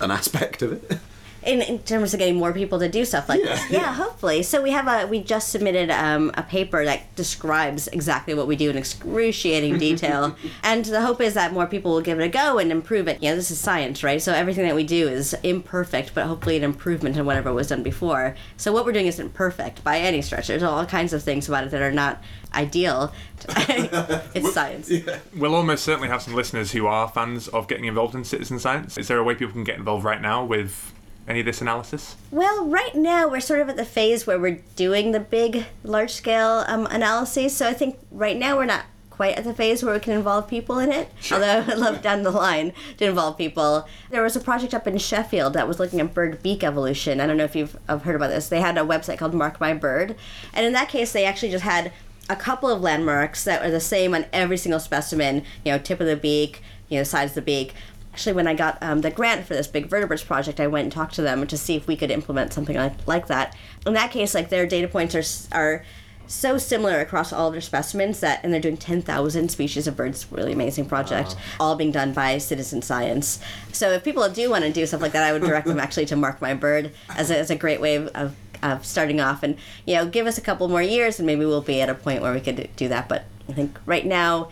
[0.01, 0.99] an aspect of it?
[1.47, 3.71] In, in terms of getting more people to do stuff like this.
[3.71, 4.43] Yeah, hopefully.
[4.43, 8.57] So we have a we just submitted um, a paper that describes exactly what we
[8.57, 12.29] do in excruciating detail, and the hope is that more people will give it a
[12.29, 13.23] go and improve it.
[13.23, 14.21] You know, this is science, right?
[14.21, 17.83] So everything that we do is imperfect, but hopefully an improvement in whatever was done
[17.83, 18.37] before.
[18.57, 20.49] So what we're doing isn't perfect by any stretch.
[20.49, 22.23] There's all kinds of things about it that are not
[22.55, 23.13] ideal.
[23.49, 24.91] it's science.
[25.37, 28.97] We'll almost certainly have some listeners who are fans of getting involved in citizen science.
[28.97, 30.93] Is there a way people can get involved right now with
[31.27, 32.17] any of this analysis?
[32.31, 36.13] Well, right now we're sort of at the phase where we're doing the big, large
[36.13, 37.57] scale um, analyses.
[37.57, 38.85] So I think right now we're not
[39.15, 41.09] quite at the phase where we can involve people in it.
[41.31, 43.87] Although I'd love down the line to involve people.
[44.11, 47.21] There was a project up in Sheffield that was looking at bird beak evolution.
[47.21, 48.49] I don't know if you've heard about this.
[48.49, 50.17] They had a website called Mark My Bird.
[50.53, 51.93] And in that case, they actually just had
[52.29, 56.01] a couple of landmarks that are the same on every single specimen, you know, tip
[56.01, 57.75] of the beak, you know, size of the beak
[58.15, 60.93] actually when i got um, the grant for this big vertebrates project i went and
[60.93, 63.57] talked to them to see if we could implement something like, like that.
[63.85, 65.85] In that case like their data points are, are
[66.29, 70.27] so similar across all of their specimens that and they're doing 10,000 species of birds.
[70.31, 71.35] Really amazing project.
[71.59, 73.41] All being done by citizen science.
[73.73, 76.07] So if people do want to do stuff like that i would direct them actually
[76.07, 79.43] to mark my bird as a, as a great way of, of, of starting off
[79.43, 81.95] and you know give us a couple more years and maybe we'll be at a
[81.95, 83.09] point where we could do that.
[83.09, 84.51] But i think right now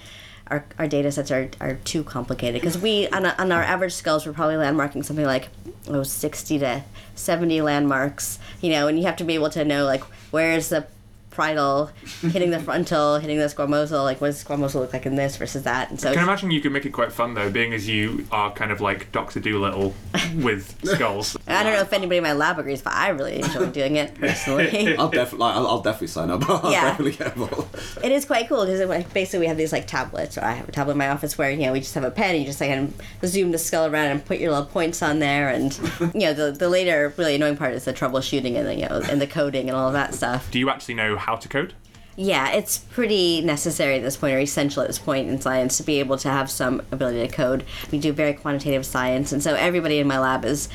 [0.49, 2.61] our, our data sets are, are too complicated.
[2.61, 5.49] Because we on, a, on our average skulls we're probably landmarking something like
[5.89, 6.83] oh 60 to
[7.15, 10.87] 70 landmarks you know and you have to be able to know like where's the
[11.33, 11.91] parietal
[12.23, 15.63] hitting the frontal hitting the squamosal like what does squamosal look like in this versus
[15.65, 17.73] that and so I can it's- imagine you could make it quite fun though, being
[17.73, 19.95] as you are kind of like Doctor Dolittle
[20.37, 21.37] with skulls.
[21.47, 24.15] I don't know if anybody in my lab agrees, but I really enjoy doing it
[24.15, 24.97] personally.
[24.99, 26.49] I'll definitely, I'll, I'll definitely sign up.
[26.65, 26.85] I'll Yeah.
[26.85, 27.77] definitely get involved.
[28.05, 30.73] It is quite cool because basically we have these like tablets, or I have a
[30.73, 32.61] tablet in my office where you know we just have a pen, and you just
[32.61, 32.93] like kind
[33.23, 35.79] of zoom the skull around and put your little points on there, and
[36.15, 39.01] you know the the later really annoying part is the troubleshooting and the you know
[39.11, 40.51] and the coding and all of that stuff.
[40.51, 41.75] Do you actually know how to code?
[42.15, 45.83] Yeah, it's pretty necessary at this point, or essential at this point in science, to
[45.83, 47.65] be able to have some ability to code.
[47.91, 50.69] We do very quantitative science, and so everybody in my lab is.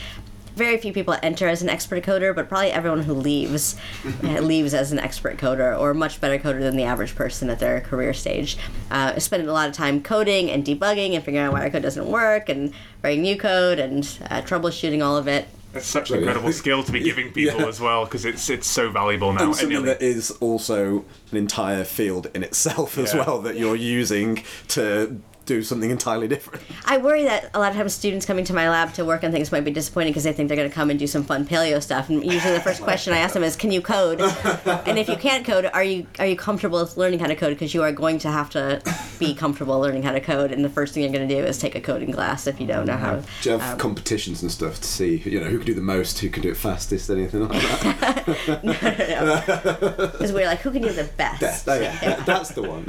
[0.55, 3.75] Very few people enter as an expert coder, but probably everyone who leaves
[4.23, 7.59] uh, leaves as an expert coder or much better coder than the average person at
[7.59, 8.57] their career stage.
[8.89, 11.83] Uh, spending a lot of time coding and debugging and figuring out why our code
[11.83, 12.73] doesn't work and
[13.03, 15.47] writing new code and uh, troubleshooting all of it.
[15.77, 17.67] It's such an incredible skill to be giving people Yeah.
[17.67, 19.43] as well because it's it's so valuable now.
[19.45, 23.25] And something that is also an entire field in itself as Yeah.
[23.25, 26.63] well that you're using to do something entirely different.
[26.85, 29.31] I worry that a lot of times students coming to my lab to work on
[29.31, 31.45] things might be disappointed because they think they're going to come and do some fun
[31.45, 32.09] paleo stuff.
[32.09, 35.15] And usually the first question I ask them is, "Can you code?" and if you
[35.15, 37.49] can't code, are you are you comfortable with learning how to code?
[37.53, 38.81] Because you are going to have to
[39.17, 40.51] be comfortable learning how to code.
[40.51, 42.67] And the first thing you're going to do is take a coding class if you
[42.67, 43.15] don't know how.
[43.41, 45.81] Do you have Um, competitions and stuff to see, you know, who can do the
[45.81, 48.25] most, who can do it fastest, anything like that?
[50.17, 51.41] Because we're like, who can do the best?
[51.41, 52.83] That- that- yeah, that's the one.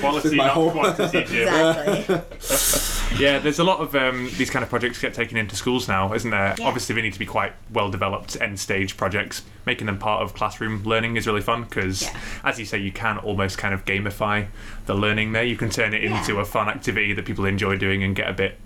[0.00, 1.24] quality, my not whole- quantity.
[1.24, 1.46] Jim.
[1.76, 2.20] Exactly.
[3.18, 6.14] Yeah, there's a lot of um, these kind of projects get taken into schools now,
[6.14, 6.54] isn't there?
[6.58, 6.66] Yeah.
[6.66, 9.42] Obviously, they need to be quite well developed end stage projects.
[9.66, 12.16] Making them part of classroom learning is really fun because, Yeah.
[12.42, 14.46] as you say, you can almost kind of gamify
[14.86, 15.44] the learning there.
[15.44, 16.40] You can turn it into Yeah.
[16.40, 18.58] a fun activity that people enjoy doing and get a bit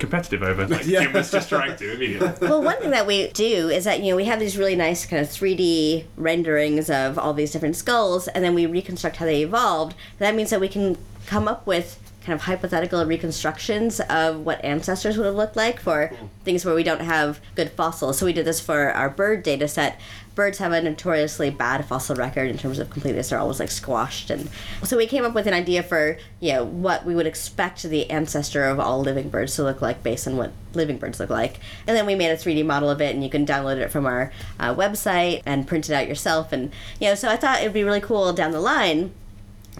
[0.00, 1.04] competitive over, like Yeah.
[1.04, 2.48] Jim was just trying to immediately.
[2.48, 5.06] well, one thing that we do is that you know we have these really nice
[5.06, 9.42] kind of 3D renderings of all these different skulls, and then we reconstruct how they
[9.44, 9.94] evolved.
[10.18, 15.18] That means that we can come up with kind of hypothetical reconstructions of what ancestors
[15.18, 16.10] would have looked like for
[16.42, 18.18] things where we don't have good fossils.
[18.18, 20.00] So we did this for our bird data set.
[20.34, 23.28] Birds have a notoriously bad fossil record in terms of completeness.
[23.28, 24.50] They're always like squashed, and
[24.82, 28.10] so we came up with an idea for you know what we would expect the
[28.10, 31.60] ancestor of all living birds to look like based on what living birds look like.
[31.86, 34.06] And then we made a 3D model of it, and you can download it from
[34.06, 36.52] our uh, website and print it out yourself.
[36.52, 39.12] And you know, so I thought it'd be really cool down the line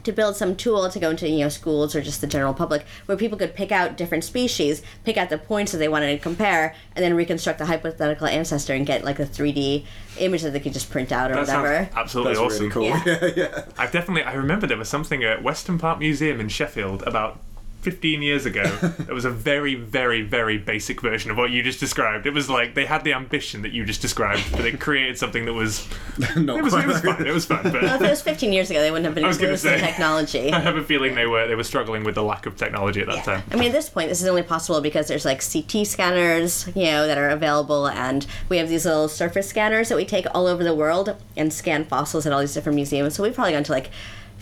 [0.03, 2.85] to build some tool to go into you know schools or just the general public
[3.07, 6.19] where people could pick out different species pick out the points that they wanted to
[6.19, 9.85] compare and then reconstruct the hypothetical ancestor and get like a 3d
[10.19, 12.69] image that they could just print out or That whatever absolutely That's awesome.
[12.69, 12.83] really cool.
[12.85, 13.03] Yeah.
[13.07, 13.65] Yeah, yeah.
[13.79, 17.39] I've definitely I remember there was something at Weston Park Museum in Sheffield about
[17.85, 18.63] 15 years ago.
[18.83, 22.27] it was a very very very basic version of what you just described.
[22.27, 25.45] It was like they had the ambition that you just described, but they created something
[25.45, 25.87] that was
[26.37, 27.27] Not it was, quite it was fun.
[27.27, 29.29] It was fun, well, if it was 15 years ago they wouldn't have been I
[29.29, 29.87] was gonna exposed to say.
[29.87, 33.01] technology I have a feeling they were they were struggling with the lack of technology
[33.01, 33.43] at that time.
[33.51, 36.85] I mean, at this point, this is only possible because there's like CT scanners, you
[36.85, 40.47] know, that are available, and we have these little surface scanners that we take all
[40.47, 43.15] over the world and scan fossils at all these different museums.
[43.15, 43.91] So we've probably gone to like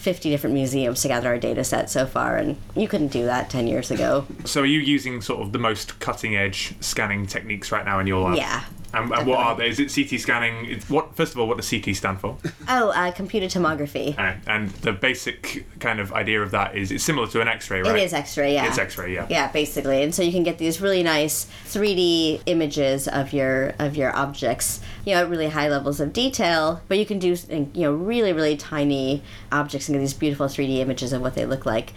[0.02, 3.48] 50 different museums to gather our data set so far, and you couldn't do that
[3.50, 4.26] 10 years ago.
[4.44, 8.08] So are you using sort of the most cutting edge scanning techniques right now in
[8.08, 8.36] your lab?
[8.36, 8.64] Yeah.
[8.94, 9.68] And, and what are they?
[9.68, 10.66] Is it CT scanning?
[10.66, 12.36] It's what first of all, what does CT stand for?
[12.68, 14.18] Oh, uh, computed tomography.
[14.18, 17.82] Uh, and the basic kind of idea of that is it's similar to an X-ray,
[17.82, 17.96] right?
[17.96, 18.66] It is X-ray, yeah.
[18.66, 19.26] It's X-ray, yeah.
[19.28, 23.96] Yeah, basically, and so you can get these really nice 3D images of your of
[23.96, 26.82] your objects, you know, at really high levels of detail.
[26.88, 30.78] But you can do you know really really tiny objects and get these beautiful 3D
[30.78, 31.92] images of what they look like.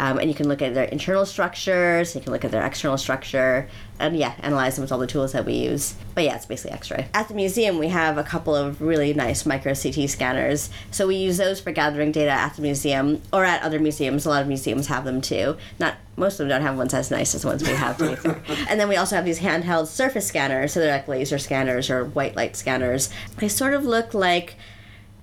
[0.00, 2.96] Um, and you can look at their internal structures, you can look at their external
[2.96, 5.94] structure, and yeah, analyze them with all the tools that we use.
[6.14, 7.08] But yeah, it's basically X-ray.
[7.12, 11.16] At the museum, we have a couple of really nice micro CT scanners, so we
[11.16, 14.24] use those for gathering data at the museum or at other museums.
[14.24, 15.58] A lot of museums have them too.
[15.78, 17.98] Not most of them don't have ones as nice as the ones we have.
[17.98, 18.42] To be fair.
[18.70, 22.06] And then we also have these handheld surface scanners, so they're like laser scanners or
[22.06, 23.10] white light scanners.
[23.36, 24.56] They sort of look like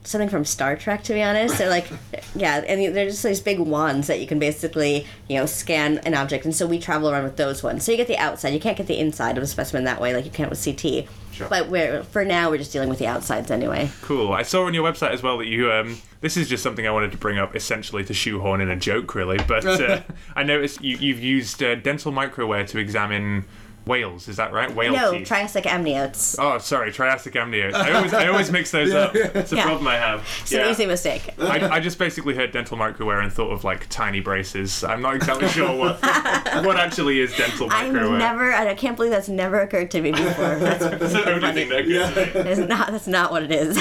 [0.07, 1.57] something from Star Trek, to be honest.
[1.57, 1.87] They're like,
[2.35, 6.13] yeah, and they're just these big wands that you can basically, you know, scan an
[6.13, 6.45] object.
[6.45, 7.83] And so we travel around with those ones.
[7.83, 8.49] So you get the outside.
[8.49, 11.07] You can't get the inside of a specimen that way, like you can't with CT.
[11.31, 11.47] Sure.
[11.49, 13.91] But we're for now we're just dealing with the outsides anyway.
[14.01, 14.33] Cool.
[14.33, 15.71] I saw on your website as well that you.
[15.71, 18.75] Um, this is just something I wanted to bring up, essentially to shoehorn in a
[18.75, 19.37] joke, really.
[19.47, 20.01] But uh,
[20.35, 23.45] I noticed you, you've used uh, dental microwear to examine
[23.87, 24.27] whales.
[24.27, 24.73] Is that right?
[24.73, 25.27] Whale No, teeth.
[25.27, 26.35] Triassic amniotes.
[26.39, 27.73] oh, sorry, Triassic amniotes.
[27.73, 29.15] I always, I always mix those up.
[29.37, 29.63] It's a Yeah.
[29.63, 30.25] problem I have.
[30.41, 31.29] It's an easy mistake.
[31.39, 34.83] I, I just basically heard dental microware and thought of like tiny braces.
[34.83, 36.01] I'm not exactly sure what
[36.65, 40.55] what actually is dental I've never, I can't believe that's never occurred to me before.
[40.67, 42.49] That's That's the only thing that occurs to me.
[42.51, 42.91] It's not.
[42.91, 43.75] That's not what it is.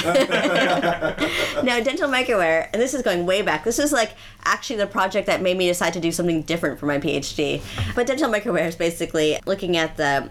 [1.62, 3.64] no, dental microwear, and this is going way back.
[3.64, 4.12] This is like
[4.44, 7.62] actually the project that made me decide to do something different for my PhD.
[7.94, 10.30] But dental microwear is basically looking at the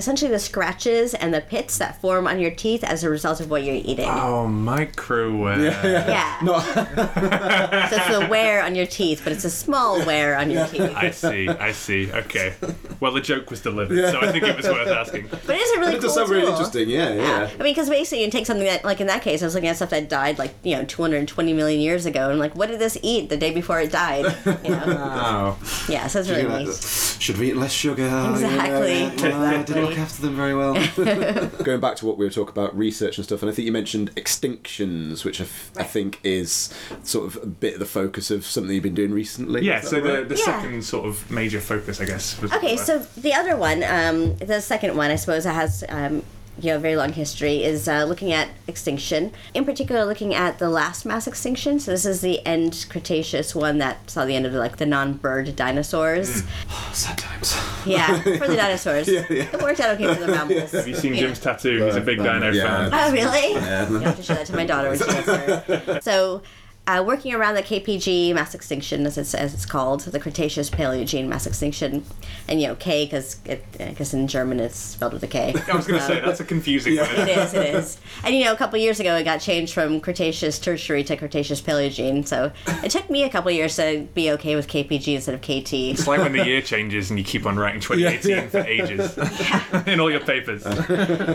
[0.00, 3.50] essentially the scratches and the pits that form on your teeth as a result of
[3.50, 4.08] what you're eating.
[4.08, 5.60] Oh, microware.
[5.84, 6.38] Yeah.
[6.42, 6.58] no.
[6.60, 10.80] so it's the wear on your teeth, but it's a small wear on your teeth.
[10.96, 12.10] I see, I see.
[12.10, 12.54] Okay.
[12.98, 15.28] Well, the joke was delivered, so I think it was worth asking.
[15.28, 16.88] But it is a really It cool does sound really interesting.
[16.88, 17.44] Yeah, yeah.
[17.44, 19.68] I mean, because basically, you take something that, like in that case, I was looking
[19.68, 22.78] at stuff that died like you know 220 million years ago, and like, what did
[22.78, 24.34] this eat the day before it died?
[24.64, 24.84] You know?
[24.86, 25.84] Oh.
[25.88, 27.16] yeah, so it's really Like, neat.
[27.18, 28.04] Should we eat less sugar?
[28.30, 29.00] Exactly.
[29.00, 30.74] Yeah, well, I didn't look after them very well.
[31.64, 33.72] Going back to what we were talking about, research and stuff, and I think you
[33.72, 35.44] mentioned extinctions, which I
[35.84, 36.72] think is
[37.02, 39.64] sort of a bit of the focus of something you've been doing recently.
[39.64, 40.44] Yeah, so that the, the Yeah.
[40.60, 42.40] second sort of major focus, I guess.
[42.40, 46.22] Was Okay, so the other one, um, the second one, I suppose, that has um,
[46.60, 49.32] you know very long history is uh, looking at extinction.
[49.54, 51.80] In particular, looking at the last mass extinction.
[51.80, 55.56] So this is the end Cretaceous one that saw the end of like the non-bird
[55.56, 56.42] dinosaurs.
[56.92, 57.56] Sad times.
[57.86, 59.08] Yeah, for the dinosaurs.
[59.08, 59.42] Yeah, yeah.
[59.52, 60.72] It worked out okay for the mammals.
[60.72, 61.84] Have you seen Jim's tattoo?
[61.84, 62.88] He's a big Um, dino yeah.
[62.88, 62.90] fan.
[62.92, 63.54] Oh, really?
[63.54, 63.88] Yeah.
[63.88, 66.00] You have to show that to my daughter when she gets there.
[66.02, 66.42] So,
[66.86, 71.28] uh, working around the KPG mass extinction, as it's, as it's called, the Cretaceous Paleogene
[71.28, 72.04] mass extinction,
[72.48, 75.54] and you know K because I guess in German it's spelled with a K.
[75.72, 77.28] I was going to say, that's a confusing It word.
[77.28, 77.98] is, it is.
[78.24, 81.60] And you know, a couple years ago, it got changed from Cretaceous Tertiary to Cretaceous
[81.60, 82.26] Paleogene.
[82.26, 82.50] So
[82.82, 85.72] it took me a couple years to be okay with KPG instead of KT.
[85.74, 89.16] It's like when the year changes and you keep on writing 2018 for ages
[89.86, 90.64] in all your papers.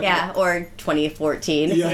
[0.02, 1.70] yeah, or 2014.
[1.70, 1.88] you know.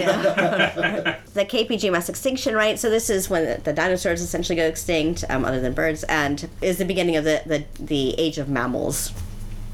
[1.34, 2.78] the KPG mass extinction, right?
[2.78, 6.48] So this is when the, the dinosaurs essentially go extinct, um, other than birds, and
[6.60, 9.12] is the beginning of the, the, the age of mammals.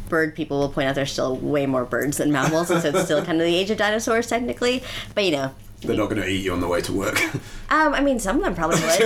[0.08, 3.04] Bird people will point out there's still way more birds than mammals, and so it's
[3.04, 4.82] still kind of the age of dinosaurs technically.
[5.14, 7.22] But you know, They're not going to eat you on the way to work.
[7.70, 8.98] um, I mean, some of them probably would.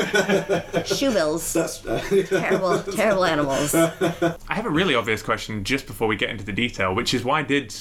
[0.86, 3.74] Shoebills, That's uh, terrible, terrible animals.
[3.74, 7.24] I have a really obvious question just before we get into the detail, which is
[7.24, 7.74] why did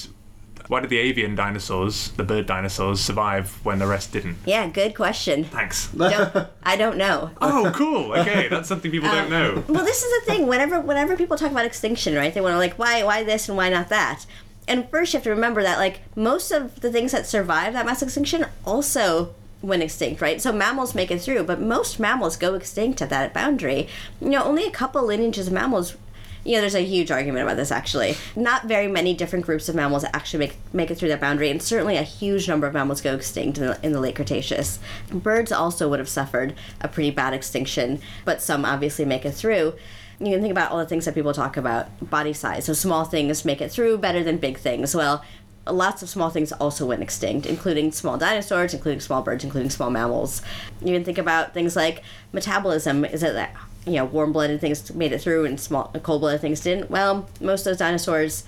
[0.68, 4.36] why did the avian dinosaurs, the bird dinosaurs, survive when the rest didn't?
[4.46, 5.44] Yeah, good question.
[5.44, 5.88] Thanks.
[5.88, 7.30] Don't, I don't know.
[7.40, 8.12] Oh, cool.
[8.12, 9.64] Okay, that's something people don't um, know.
[9.68, 10.46] Well, this is the thing.
[10.46, 12.32] Whenever whenever people talk about extinction, right?
[12.32, 14.26] They want to like why why this and why not that.
[14.68, 17.84] And first, you have to remember that like most of the things that survive that
[17.84, 20.40] mass extinction also went extinct, right?
[20.40, 23.88] So mammals make it through, but most mammals go extinct at that boundary.
[24.20, 25.96] You know, only a couple lineages of mammals.
[26.44, 28.16] You know, there's a huge argument about this actually.
[28.34, 31.62] Not very many different groups of mammals actually make make it through that boundary, and
[31.62, 34.78] certainly a huge number of mammals go extinct in the, in the late Cretaceous.
[35.10, 39.74] Birds also would have suffered a pretty bad extinction, but some obviously make it through.
[40.18, 42.66] You can think about all the things that people talk about body size.
[42.66, 44.94] So small things make it through better than big things.
[44.94, 45.24] Well
[45.66, 49.90] lots of small things also went extinct including small dinosaurs including small birds including small
[49.90, 50.42] mammals.
[50.80, 53.04] You can think about things like metabolism.
[53.04, 53.54] Is it that
[53.86, 56.90] you know warm-blooded things made it through and small cold-blooded things didn't.
[56.90, 58.44] Well most of those dinosaurs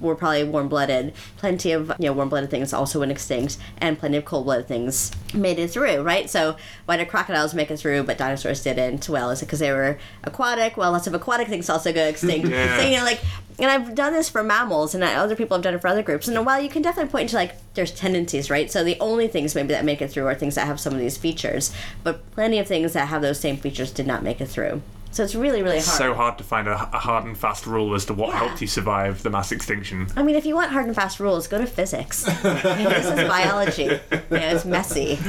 [0.00, 1.12] were probably warm-blooded.
[1.36, 5.58] Plenty of you know warm-blooded things also went extinct, and plenty of cold-blooded things made
[5.58, 6.02] it through.
[6.02, 6.28] Right?
[6.28, 9.08] So why did crocodiles make it through, but dinosaurs didn't?
[9.08, 10.76] Well, is it because they were aquatic?
[10.76, 12.48] Well, lots of aquatic things also go extinct.
[12.54, 12.78] Yeah.
[12.78, 13.20] So you know, like,
[13.58, 16.28] and I've done this for mammals, and other people have done it for other groups.
[16.28, 18.70] And while you can definitely point to like there's tendencies, right?
[18.70, 21.00] So the only things maybe that make it through are things that have some of
[21.00, 21.72] these features,
[22.02, 24.82] but plenty of things that have those same features did not make it through.
[25.14, 25.84] So it's really, really hard.
[25.84, 28.38] So hard to find a, a hard and fast rule as to what Yeah.
[28.38, 30.08] helped you survive the mass extinction.
[30.16, 32.26] I mean, if you want hard and fast rules, go to physics.
[32.28, 32.32] I
[32.78, 33.84] mean, this is biology.
[33.84, 35.20] You know, it's messy.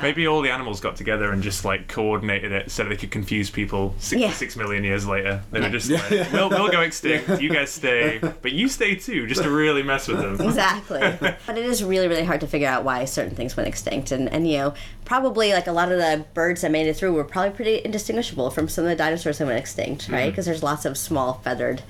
[0.00, 3.50] Maybe all the animals got together and just like coordinated it so they could confuse
[3.50, 4.30] people Yeah.
[4.30, 5.42] Six million years later.
[5.50, 9.26] They were just like, we'll, we'll go extinct, you guys stay, but you stay too,
[9.26, 10.40] just to really mess with them.
[10.46, 11.00] Exactly.
[11.20, 14.12] but it is really, really hard to figure out why certain things went extinct.
[14.12, 14.74] And, and, you know,
[15.04, 18.50] probably like a lot of the birds that made it through were probably pretty indistinguishable
[18.50, 20.20] from some of the dinosaurs that went extinct, right?
[20.20, 20.30] Mm-hmm.
[20.30, 21.82] Because there's lots of small feathered,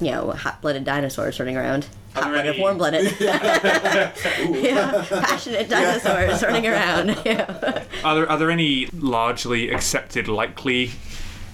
[0.00, 1.86] you know, hot blooded dinosaurs running around.
[2.14, 3.12] Hot-blooded, warm blooded.
[3.20, 7.18] yeah, passionate dinosaurs running around.
[7.24, 7.84] Yeah.
[8.04, 10.92] Are there, are there any largely accepted likely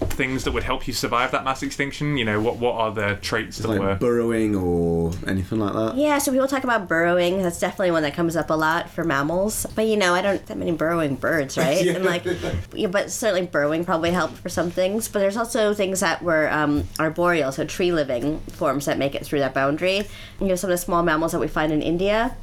[0.07, 2.17] things that would help you survive that mass extinction?
[2.17, 3.95] You know, what, what are the traits that were.
[3.97, 5.97] burrowing or anything like that.
[5.97, 7.43] Yeah, so people talk about burrowing.
[7.43, 9.67] That's definitely one that comes up a lot for mammals.
[9.75, 11.87] But you know, I don't that many burrowing birds, right?
[11.87, 12.25] And like,
[12.75, 15.09] yeah, but certainly burrowing probably helped for some things.
[15.09, 19.25] But there's also things that were um, arboreal, so tree living forms that make it
[19.25, 20.07] through that boundary.
[20.41, 22.37] You know, some of the small mammals that we find in India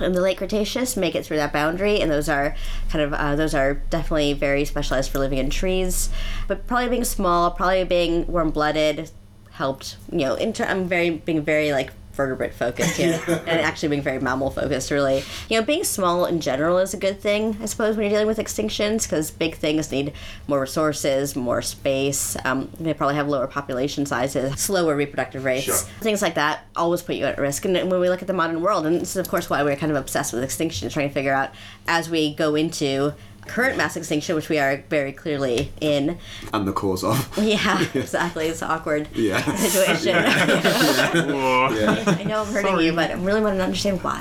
[0.00, 2.54] in the late Cretaceous make it through that boundary, and those are
[2.88, 6.10] kind of uh, those are definitely very specialized for living in trees.
[6.48, 9.10] But probably being small, probably being warm-blooded,
[9.52, 9.96] helped.
[10.10, 14.02] You know, in ter- I'm very being very like vertebrate focused here and actually being
[14.02, 15.22] very mammal focused really.
[15.48, 18.26] You know being small in general is a good thing i suppose when you're dealing
[18.26, 20.12] with extinctions because big things need
[20.46, 22.36] more resources more space.
[22.44, 25.76] Um, they probably have lower population sizes slower reproductive rates Sure.
[26.00, 27.64] things like that always put you at risk.
[27.64, 29.76] And when we look at the modern world and this is of course why we're
[29.76, 31.50] kind of obsessed with extinction trying to figure out
[31.88, 33.12] as we go into
[33.46, 36.18] current mass extinction which we are very clearly in
[36.52, 37.28] And the cause of.
[37.42, 39.40] yeah exactly it's an awkward Yeah.
[39.56, 41.66] situation Whoa.
[42.06, 44.20] I know I'm hurting you, but I really want to understand why.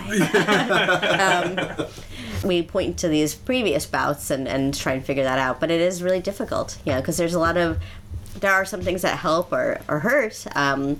[1.19, 1.87] um,
[2.43, 5.81] we point to these previous bouts and, and try and figure that out, but it
[5.81, 7.79] is really difficult, you know, because there's a lot of,
[8.39, 10.99] there are some things that help or, or hurt, um,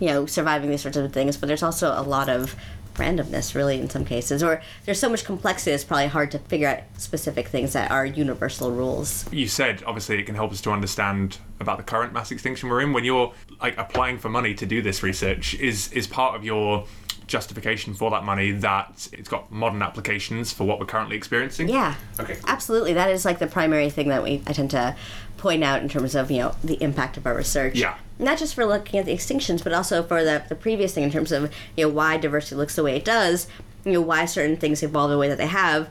[0.00, 2.54] you know, surviving these sorts of things, but there's also a lot of
[2.98, 6.68] randomness, really, in some cases, or there's so much complexity, it's probably hard to figure
[6.68, 9.24] out specific things that are universal rules.
[9.32, 12.80] you said obviously it can help us to understand about the current mass extinction we're
[12.80, 16.44] in when you're like applying for money to do this research is is part of
[16.44, 16.84] your
[17.26, 21.94] justification for that money that it's got modern applications for what we're currently experiencing Yeah.
[22.18, 22.38] Okay.
[22.46, 22.94] Absolutely.
[22.94, 24.96] That is like the primary thing that we I tend to
[25.36, 27.76] point out in terms of, you know, the impact of our research.
[27.76, 27.96] Yeah.
[28.18, 31.10] Not just for looking at the extinctions, but also for the, the previous thing in
[31.10, 33.46] terms of, you know, why diversity looks the way it does,
[33.84, 35.88] you know, why certain things evolve the way that they have,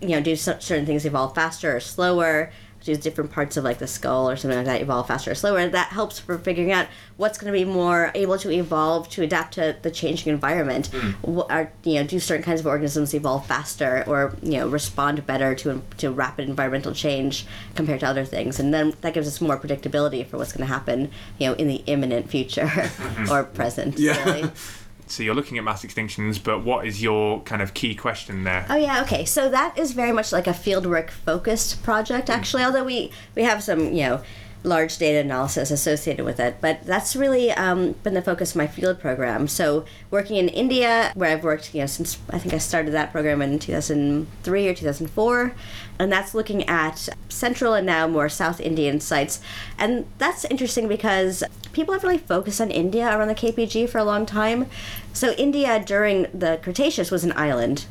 [0.00, 2.52] you know, do certain things evolve faster or slower,
[2.86, 5.58] do different parts of like the skull or something like that evolve faster or slower.
[5.58, 9.22] And that helps for figuring out what's going to be more able to evolve to
[9.22, 10.86] adapt to the changing environment.
[10.88, 11.10] Hmm.
[11.22, 15.26] What are you know, do certain kinds of organisms evolve faster or you know respond
[15.26, 18.60] better to to rapid environmental change compared to other things?
[18.60, 21.68] And then that gives us more predictability for what's going to happen, you know, in
[21.68, 22.90] the imminent future
[23.30, 23.98] or present.
[23.98, 24.22] Yeah.
[24.24, 24.50] Really.
[25.06, 28.66] so you're looking at mass extinctions but what is your kind of key question there
[28.76, 29.24] Oh yeah, okay.
[29.24, 32.34] So that is very much like a fieldwork focused project hmm.
[32.34, 34.22] actually, although we we have some, you know,
[34.66, 38.66] large data analysis associated with it, but that's really um, been the focus of my
[38.66, 39.46] field program.
[39.46, 43.12] So working in India, where I've worked, you know, since I think I started that
[43.12, 45.54] program in 2003 or 2004,
[45.98, 49.40] and that's looking at central and now more South Indian sites,
[49.78, 54.04] and that's interesting because people have really focused on India around the KPG for a
[54.04, 54.66] long time.
[55.12, 57.86] So India during the Cretaceous was an island.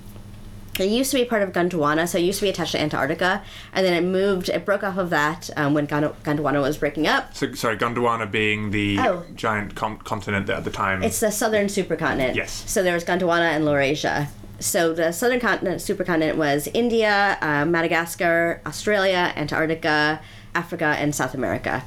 [0.80, 3.42] It used to be part of Gondwana, so it used to be attached to Antarctica,
[3.74, 7.08] and then it moved, it broke off of that um, when Gond- Gondwana was breaking
[7.08, 7.34] up.
[7.36, 9.24] so sorry gondwana being the Oh.
[9.36, 12.36] giant com- continent that at the time It's the southern supercontinent.
[12.36, 12.64] Yes.
[12.68, 14.28] So there was Gondwana and Laurasia.
[14.60, 20.20] So the southern continent, supercontinent was India, uh, Madagascar, Australia, Antarctica,
[20.54, 21.84] Africa, and South America.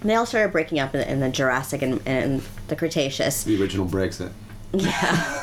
[0.00, 3.44] And they all started breaking up in, in the Jurassic and, and the Cretaceous.
[3.44, 4.30] The original Brexit.
[4.72, 5.40] Yeah.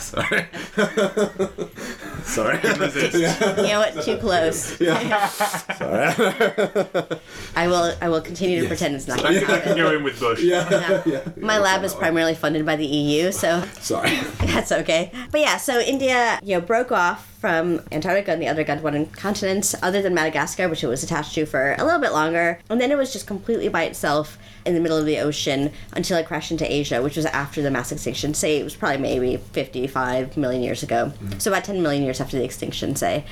[0.00, 0.46] Sorry.
[2.24, 2.58] Sorry.
[2.58, 3.14] resist.
[3.14, 4.02] you know what?
[4.02, 4.80] Too close.
[4.80, 5.28] Yeah.
[5.28, 6.14] Sorry.
[7.56, 7.94] I will.
[8.00, 9.76] I will continue to pretend it's not going to I can happen.
[9.76, 11.02] go in with bush yeah.
[11.06, 11.20] yeah.
[11.36, 14.16] My lab is primarily funded by the EU, so Sorry.
[14.40, 15.12] that's okay.
[15.30, 19.74] But yeah, so India, you know, broke off from Antarctica and the other Gondwanan continents,
[19.82, 22.90] other than Madagascar, which it was attached to for a little bit longer, and then
[22.90, 26.50] it was just completely by itself in the middle of the ocean until it crashed
[26.50, 28.34] into Asia, which was after the mass extinction.
[28.34, 31.38] Say it was probably maybe 55 million years ago, mm-hmm.
[31.38, 33.24] so about 10 million years after the extinction, say.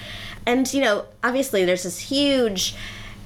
[0.46, 2.74] And you know, obviously, there's this huge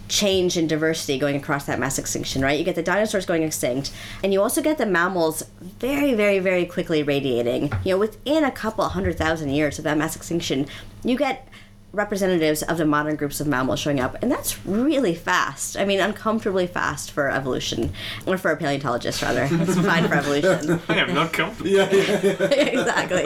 [0.09, 2.59] change in diversity going across that mass extinction, right?
[2.59, 3.93] You get the dinosaurs going extinct,
[4.23, 7.73] and you also get the mammals very, very, very quickly radiating.
[7.85, 10.67] You know, within a couple hundred thousand years of that mass extinction,
[11.03, 11.49] you get
[11.97, 15.77] representatives of the modern groups of mammals showing up, and that's really fast.
[15.77, 17.93] I mean, uncomfortably fast for evolution,
[18.27, 19.49] or for a paleontologist, rather.
[19.51, 20.81] It's fine for evolution.
[20.89, 22.31] i am not comfortable Yeah, yeah, yeah.
[22.53, 23.23] exactly.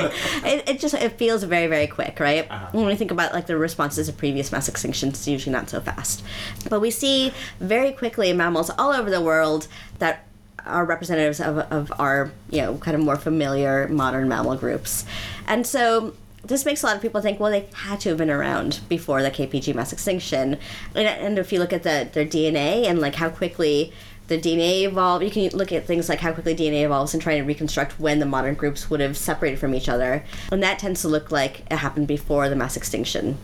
[0.49, 2.47] It, it just it feels very very quick, right?
[2.51, 2.69] Uh-huh.
[2.73, 5.81] When we think about like the responses to previous mass extinctions, it's usually not so
[5.81, 6.23] fast.
[6.69, 9.67] But we see very quickly mammals all over the world
[9.99, 10.25] that
[10.67, 15.05] are representatives of, of our you know kind of more familiar modern mammal groups,
[15.47, 16.15] and so.
[16.43, 19.23] This makes a lot of people think, well, they had to have been around before
[19.23, 20.59] the KPG mass extinction.
[20.95, 23.93] And, and if you look at the, their DNA and like how quickly
[24.31, 25.25] the DNA evolved.
[25.25, 28.21] You can look at things like how quickly DNA evolves and try to reconstruct when
[28.21, 30.25] the modern groups would have separated from each other.
[30.51, 33.37] And that tends to look like it happened before the mass extinction.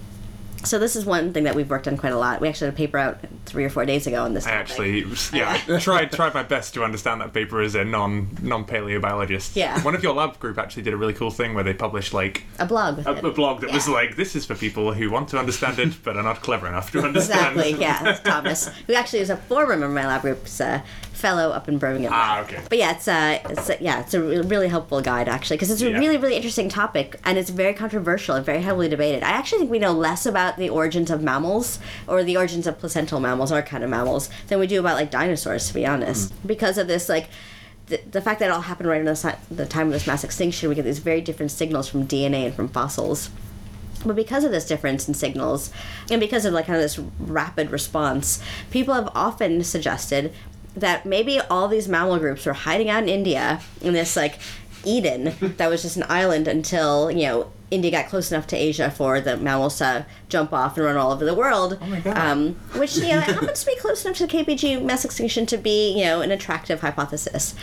[0.65, 2.41] So this is one thing that we've worked on quite a lot.
[2.41, 4.47] We actually had a paper out three or four days ago on this.
[4.47, 4.61] I topic.
[4.71, 8.65] actually, yeah, I tried tried my best to understand that paper as a non non
[8.65, 9.55] paleobiologist.
[9.57, 9.81] Yeah.
[9.83, 12.45] One of your lab group actually did a really cool thing where they published like
[12.59, 13.07] a blog.
[13.07, 15.95] a, a blog that was like, "This is for people who want to understand it
[16.03, 17.81] but are not clever enough to understand." Exactly.
[17.81, 20.47] Yeah, Thomas, who actually is a former member of my lab group.
[20.61, 20.81] A uh,
[21.27, 22.13] fellow up in Birmingham.
[22.15, 22.61] Ah, okay.
[22.69, 25.83] But yeah, it's a, it's a yeah, it's a really helpful guide actually because it's
[25.83, 25.99] a Yeah.
[25.99, 29.23] really really interesting topic and it's very controversial and very heavily debated.
[29.25, 32.79] I actually think we know less about the origins of mammals or the origins of
[32.79, 36.33] placental mammals or kind of mammals than we do about like dinosaurs to be honest
[36.33, 36.47] hmm.
[36.47, 37.29] because of this like
[37.87, 40.25] the, the fact that it all happened right in the, the time of this mass
[40.25, 43.31] extinction, we get these very different signals from DNA and from fossils.
[44.05, 45.71] But because of this difference in signals,
[46.11, 50.33] and because of like kind of this rapid response, people have often suggested
[50.77, 54.39] that maybe all these mammal groups were hiding out in India in this like
[54.85, 58.91] Eden that was just an island until you know India got close enough to Asia
[58.91, 61.79] for the mammals to jump off and run all over the world.
[61.81, 62.17] Oh my God.
[62.17, 65.57] Um, which you know happens to be close enough to the KPG mass extinction to
[65.57, 67.55] be you know an attractive hypothesis.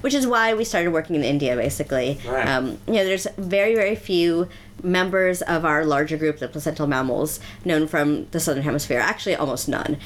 [0.00, 2.18] Which is why we started working in India, basically.
[2.26, 2.48] Right.
[2.48, 4.48] Um, you know, there's very, very few
[4.82, 8.98] members of our larger group, the placental mammals, known from the southern hemisphere.
[8.98, 9.98] Actually, almost none.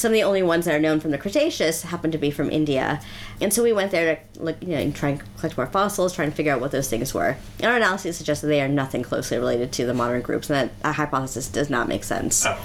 [0.00, 2.50] Some of the only ones that are known from the Cretaceous happen to be from
[2.50, 3.02] India,
[3.38, 6.14] and so we went there to look, you know, and try and collect more fossils,
[6.14, 7.36] try and figure out what those things were.
[7.58, 10.70] And our analysis suggests that they are nothing closely related to the modern groups, and
[10.70, 12.46] that, that hypothesis does not make sense.
[12.46, 12.56] Um,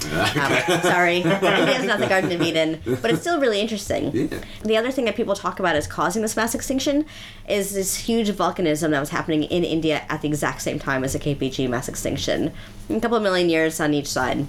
[0.80, 4.16] sorry, India is not the Garden of Eden, but it's still really interesting.
[4.16, 4.38] Yeah.
[4.64, 7.04] The other thing that people talk about as causing this mass extinction
[7.46, 11.12] is this huge volcanism that was happening in India at the exact same time as
[11.12, 12.54] the KPG mass extinction,
[12.88, 14.46] a couple of million years on each side.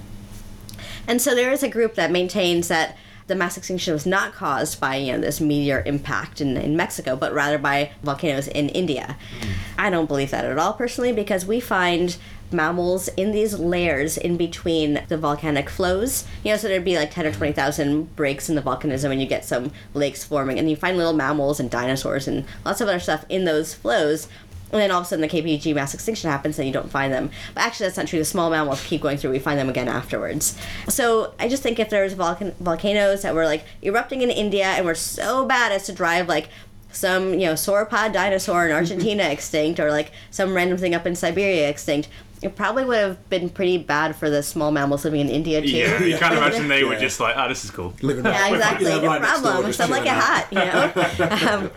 [1.07, 2.97] And so there is a group that maintains that
[3.27, 7.15] the mass extinction was not caused by you know this meteor impact in, in Mexico,
[7.15, 9.17] but rather by volcanoes in India.
[9.41, 9.49] Mm.
[9.77, 12.17] I don't believe that at all personally because we find
[12.51, 16.25] mammals in these layers in between the volcanic flows.
[16.43, 19.21] You know, so there'd be like ten or twenty thousand breaks in the volcanism, and
[19.21, 22.87] you get some lakes forming, and you find little mammals and dinosaurs and lots of
[22.87, 24.27] other stuff in those flows.
[24.71, 27.13] And then all of a sudden the KPG mass extinction happens and you don't find
[27.13, 27.29] them.
[27.55, 28.19] But actually, that's not true.
[28.19, 29.31] The small mammals keep going through.
[29.31, 30.57] We find them again afterwards.
[30.89, 34.85] So I just think if there's volcan- volcanoes that were like erupting in India and
[34.85, 36.49] were so bad as to drive like
[36.91, 41.15] some you know sauropod dinosaur in Argentina extinct or like some random thing up in
[41.15, 42.07] Siberia extinct,
[42.41, 45.67] it probably would have been pretty bad for the small mammals living in India too.
[45.69, 47.93] Yeah, you can't imagine they were just like, oh, this is cool.
[48.01, 48.87] Living Yeah, right- exactly.
[48.89, 49.65] Yeah, no right next door, problem.
[49.67, 51.57] just Some like a hat, you know.
[51.63, 51.71] um,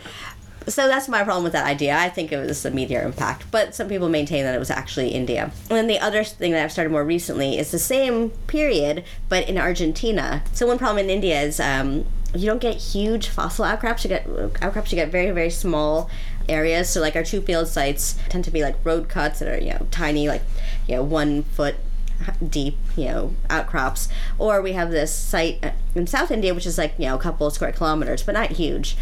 [0.67, 1.97] so that's my problem with that idea.
[1.97, 5.11] I think it was a meteor impact, but some people maintain that it was actually
[5.11, 5.53] India.
[5.69, 9.49] And then the other thing that I've started more recently is the same period, but
[9.49, 10.43] in Argentina.
[10.53, 12.05] So one problem in India is um,
[12.35, 14.05] you don't get huge fossil outcrops.
[14.05, 14.27] You get
[14.63, 14.93] outcrops.
[14.93, 16.11] You get very very small
[16.49, 16.89] areas.
[16.91, 19.71] So like our two field sites tend to be like road cuts that are you
[19.71, 20.43] know tiny, like
[20.87, 21.77] you know one foot
[22.47, 24.09] deep, you know, outcrops.
[24.39, 27.47] Or we have this site in South India, which is like, you know, a couple
[27.47, 28.97] of square kilometers, but not huge.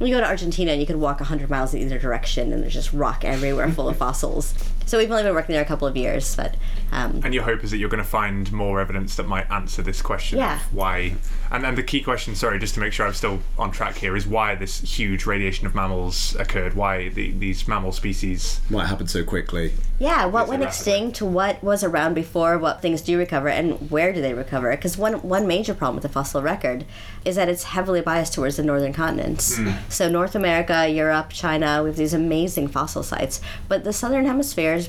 [0.00, 2.74] You go to Argentina, and you could walk 100 miles in either direction, and there's
[2.74, 4.52] just rock everywhere full of fossils.
[4.86, 6.56] So we've only been working there a couple of years, but
[6.92, 9.82] um, And your hope is that you're going to find more evidence that might answer
[9.82, 10.56] this question Yeah.
[10.56, 11.16] of why.
[11.50, 14.16] And and the key question, sorry, just to make sure I'm still on track here,
[14.16, 16.74] is why this huge radiation of mammals occurred.
[16.74, 18.60] Why the, these mammal species.
[18.68, 19.72] Why it happened so quickly?
[20.00, 20.74] yeah, what it went rapid?
[20.74, 24.70] extinct, what was around before, what things do recover, and where do they recover?
[24.72, 26.84] Because one, one major problem with the fossil record
[27.24, 29.58] is that it's heavily biased towards the northern continents.
[29.88, 34.74] So North America, Europe, China, we have these amazing fossil sites, but the southern hemisphere
[34.74, 34.83] is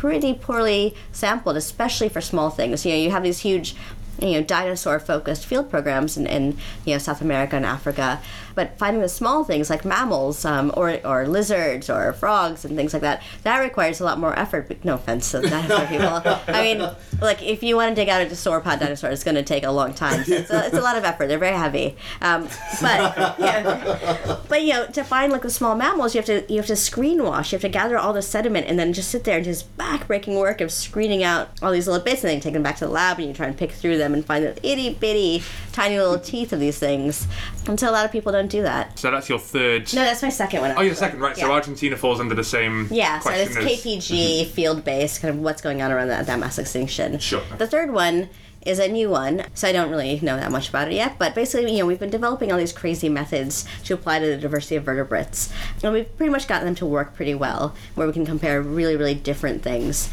[0.00, 2.86] pretty poorly sampled, especially for small things.
[2.86, 3.74] You know, you have these huge,
[4.18, 8.18] you know, dinosaur-focused field programs in, in you know South America and Africa,
[8.54, 12.92] but finding the small things like mammals um, or or lizards or frogs and things
[12.92, 14.68] like that that requires a lot more effort.
[14.68, 16.22] But no offense to dinosaur people.
[16.48, 16.88] I mean,
[17.20, 19.70] like if you want to dig out a sauropod dinosaur, it's going to take a
[19.70, 20.24] long time.
[20.24, 21.26] So it's, a, it's a lot of effort.
[21.26, 22.44] They're very heavy, um,
[22.80, 26.58] but yeah, but you know, to find like the small mammals, you have to you
[26.58, 27.52] have to screen wash.
[27.52, 30.38] You have to gather all the sediment and then just sit there and just backbreaking
[30.38, 32.90] work of screening out all these little bits, and then take them back to the
[32.90, 35.42] lab and you try and pick through them and find the itty bitty
[35.72, 37.26] tiny little teeth of these things.
[37.66, 38.98] And so a lot of people don't do that.
[38.98, 39.92] So that's your third.
[39.94, 40.74] No, that's my second one.
[40.76, 41.36] Oh, your second, right.
[41.36, 41.52] So Yeah.
[41.52, 44.50] Argentina falls under the same Yeah, so it's as- KPG mm-hmm.
[44.52, 47.18] field based, kind of what's going on around that, that mass extinction.
[47.18, 47.42] Sure.
[47.58, 48.28] The third one
[48.64, 51.18] is a new one, so I don't really know that much about it yet.
[51.18, 54.36] But basically, you know, we've been developing all these crazy methods to apply to the
[54.36, 55.50] diversity of vertebrates,
[55.82, 58.96] and we've pretty much gotten them to work pretty well, where we can compare really,
[58.96, 60.10] really different things.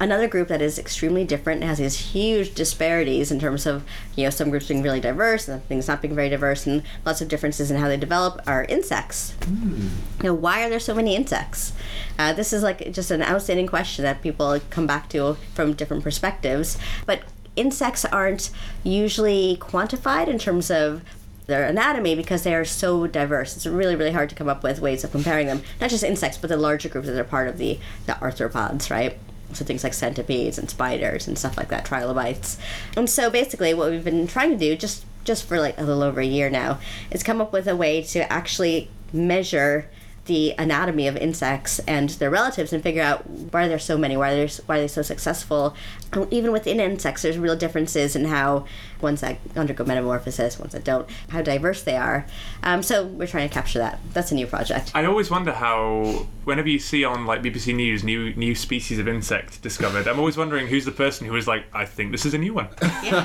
[0.00, 3.84] Another group that is extremely different and has these huge disparities in terms of,
[4.14, 7.20] you know, some groups being really diverse and things not being very diverse, and lots
[7.20, 9.34] of differences in how they develop are insects.
[9.48, 9.90] You
[10.22, 11.72] know, why are there so many insects?
[12.18, 16.04] Uh, this is like just an outstanding question that people come back to from different
[16.04, 16.78] perspectives.
[17.04, 17.22] But
[17.56, 18.50] insects aren't
[18.84, 21.02] usually quantified in terms of
[21.48, 23.56] their anatomy because they are so diverse.
[23.56, 25.62] It's really, really hard to come up with ways of comparing them.
[25.80, 29.18] Not just insects, but the larger groups that are part of the, the arthropods, right?
[29.52, 32.58] So things like centipedes and spiders and stuff like that, trilobites.
[32.96, 36.02] And so basically what we've been trying to do just just for like a little
[36.02, 36.78] over a year now
[37.10, 39.88] is come up with a way to actually measure
[40.28, 44.34] the anatomy of insects and their relatives and figure out why there's so many, why
[44.34, 45.74] there's why they're so successful.
[46.12, 48.64] And even within insects, there's real differences in how
[49.00, 52.26] ones that undergo metamorphosis, ones that don't, how diverse they are.
[52.62, 53.98] Um, so we're trying to capture that.
[54.12, 54.90] That's a new project.
[54.94, 59.08] I always wonder how, whenever you see on like BBC News new new species of
[59.08, 62.34] insect discovered, I'm always wondering who's the person who is like, I think this is
[62.34, 62.68] a new one.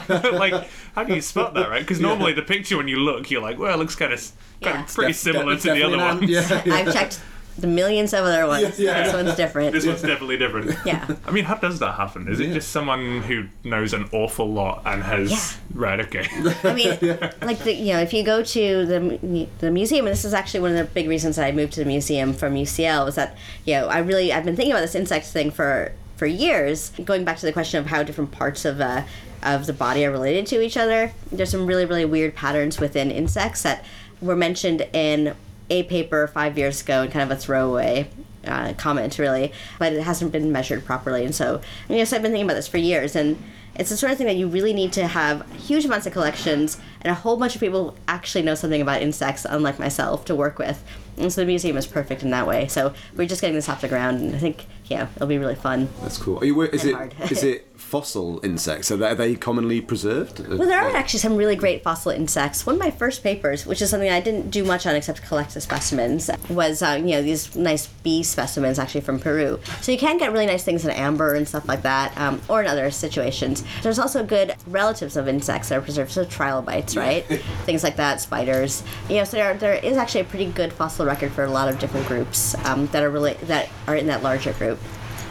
[0.10, 1.82] like, how do you spot that, right?
[1.82, 4.20] Because normally the picture when you look, you're like, well, it looks kind of,
[4.62, 4.84] kind Yeah.
[4.84, 6.66] of pretty Def- similar def- to the other definitely an- ones.
[6.66, 7.22] Yeah, I've checked
[7.58, 8.80] the millions of other ones.
[8.80, 9.04] Yeah, yeah.
[9.04, 9.74] This one's different.
[9.74, 10.76] This one's definitely different.
[10.86, 11.08] Yeah.
[11.28, 12.28] I mean, how does that happen?
[12.28, 12.54] Is it Yeah.
[12.56, 15.48] just someone who knows an awful lot and has Yeah.
[15.76, 16.00] right?
[16.00, 16.26] Okay.
[16.64, 20.26] I mean, like the, you know, if you go to the the museum, and this
[20.26, 23.06] is actually one of the big reasons that I moved to the museum from UCL
[23.06, 26.26] was that you know I really I've been thinking about this insect thing for for
[26.26, 26.90] years.
[27.06, 29.04] Going back to the question of how different parts of uh,
[29.44, 33.12] of the body are related to each other, there's some really really weird patterns within
[33.12, 33.86] insects that
[34.22, 35.36] were mentioned in
[35.74, 38.08] a paper five years ago and kind of a throwaway
[38.46, 41.26] uh, comment really, but it hasn't been measured properly.
[41.26, 43.42] And so, I I've been thinking about this for years, and
[43.76, 46.78] it's the sort of thing that you really need to have huge amounts of collections
[47.02, 50.60] and a whole bunch of people actually know something about insects, unlike myself, to work
[50.60, 50.84] with.
[51.18, 52.68] And so the museum is perfect in that way.
[52.68, 55.56] So we're just getting this off the ground, and I think yeah, it'll be really
[55.56, 55.90] fun.
[56.02, 56.40] That's cool.
[56.40, 58.92] Are you, is And it is it fossil insects?
[58.92, 60.40] Are they, are they commonly preserved?
[60.48, 62.66] Well, there are actually some really great fossil insects.
[62.66, 65.54] One of my first papers, which is something I didn't do much on except collect
[65.54, 69.60] the specimens, was uh, you know these nice bee specimens actually from Peru.
[69.82, 72.62] So you can get really nice things in amber and stuff like that, um, or
[72.62, 73.64] in other situations.
[73.82, 77.24] There's also good relatives of insects that are preserved, so trilobites, right?
[77.66, 78.84] things like that, spiders.
[79.10, 81.50] You know, so there, are, there is actually a pretty good fossil record for a
[81.50, 84.80] lot of different groups um, that are really that are in that larger group.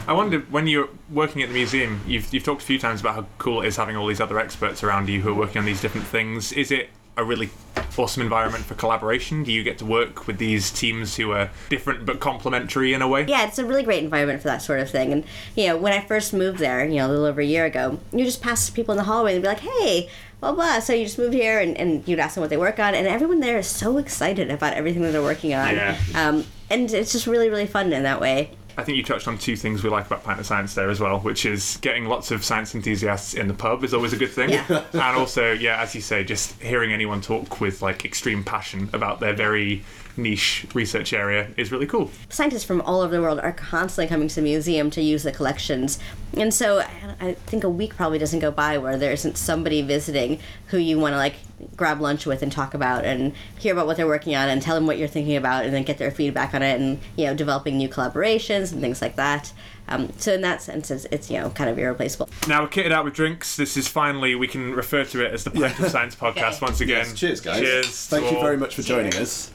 [0.05, 3.15] I wonder when you're working at the museum, you've you've talked a few times about
[3.15, 5.65] how cool it is having all these other experts around you who are working on
[5.65, 6.51] these different things.
[6.51, 7.49] Is it a really
[7.97, 9.43] awesome environment for collaboration?
[9.43, 13.07] Do you get to work with these teams who are different but complementary in a
[13.07, 13.25] way?
[13.27, 15.13] yeah, it's a really great environment for that sort of thing.
[15.13, 15.23] And
[15.55, 17.99] you know, when I first moved there, you know, a little over a year ago,
[18.11, 20.09] you just pass people in the hallway and be like, "Hey,
[20.41, 22.77] blah blah." So you just moved here, and, and you'd ask them what they work
[22.77, 25.75] on, and everyone there is so excited about everything that they're working on.
[25.75, 25.97] Yeah.
[26.13, 28.51] Um, and it's just really really fun in that way.
[28.77, 30.99] I think you touched on two things we like about Pint of Science there as
[30.99, 34.31] well, which is getting lots of science enthusiasts in the pub is always a good
[34.31, 34.49] thing.
[34.49, 34.83] Yeah.
[34.93, 39.19] and also, yeah, as you say, just hearing anyone talk with like extreme passion about
[39.19, 39.83] their very
[40.17, 42.11] niche research area is really cool.
[42.29, 45.31] Scientists from all over the world are constantly coming to the museum to use the
[45.31, 45.99] collections,
[46.37, 46.87] and so I-
[47.19, 50.99] I think a week probably doesn't go by where there isn't somebody visiting who you
[50.99, 51.35] want to like
[51.77, 54.75] grab lunch with and talk about and hear about what they're working on and tell
[54.75, 57.33] them what you're thinking about and then get their feedback on it and you know
[57.33, 59.53] developing new collaborations and things like that.
[59.87, 62.29] Um, so in that sense, it's, it's you know kind of irreplaceable.
[62.47, 63.55] Now we're kitted out with drinks.
[63.55, 66.81] This is finally we can refer to it as the Pint of Science podcast once
[66.81, 67.05] again.
[67.07, 67.59] Yes, cheers, guys.
[67.59, 68.07] Cheers.
[68.07, 68.43] Thank you all.
[68.43, 69.51] very much for joining us.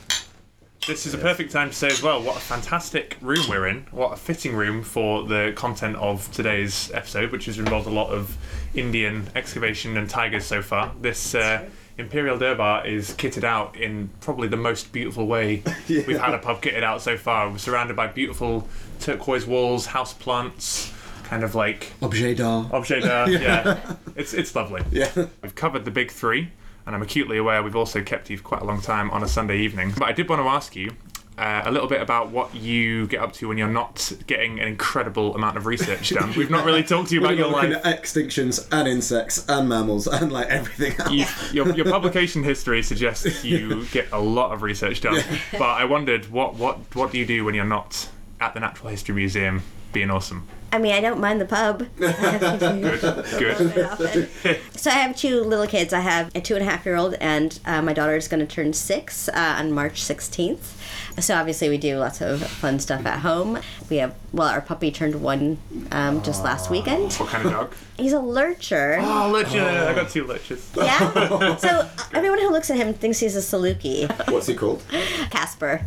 [0.89, 3.87] This is a perfect time to say as well what a fantastic room we're in.
[3.91, 8.09] What a fitting room for the content of today's episode, which has involved a lot
[8.09, 8.39] of
[8.75, 10.95] Indian excavation and tigers so far.
[10.99, 11.69] This uh,
[11.99, 16.63] Imperial Durbar is kitted out in probably the most beautiful way we've had a pub
[16.63, 17.51] kitted out so far.
[17.51, 18.67] We're surrounded by beautiful
[18.99, 20.91] turquoise walls, house plants,
[21.25, 22.73] kind of like Objet d'art.
[22.73, 23.31] objet d'art.
[23.31, 24.83] yeah, it's it's lovely.
[24.91, 25.11] Yeah.
[25.43, 26.49] We've covered the big three,
[26.89, 29.29] and I'm acutely aware we've also kept you for quite a long time on a
[29.29, 29.93] Sunday evening.
[29.97, 30.91] But I did want to ask you
[31.37, 34.67] uh, a little bit about what you get up to when you're not getting an
[34.67, 36.33] incredible amount of research done.
[36.35, 37.83] We've not really talked to you about your life.
[37.83, 41.53] extinctions and insects and mammals and like everything else.
[41.53, 45.23] You, your, your publication history suggests you get a lot of research done,
[45.53, 48.09] but I wondered what, what what do you do when you're not
[48.41, 49.63] at the Natural History Museum
[49.93, 50.49] being awesome?
[50.71, 51.87] I mean, I don't mind the pub.
[51.99, 54.29] Good, good.
[54.77, 55.93] so I have two little kids.
[55.93, 58.47] I have a two and a half year old, and uh, my daughter is going
[58.47, 60.75] to turn six uh, on March 16th.
[61.21, 63.59] So obviously we do lots of fun stuff at home.
[63.91, 65.59] We have well, our puppy turned one
[65.91, 67.13] um, just last weekend.
[67.15, 67.75] What kind of dog?
[67.97, 68.99] He's a lurcher.
[69.09, 69.61] Oh, lurcher!
[69.61, 70.71] I got two lurchers.
[70.77, 71.57] Yeah.
[71.57, 74.85] So uh, everyone who looks at him thinks he's a Saluki, What's he called?
[75.31, 75.85] Casper.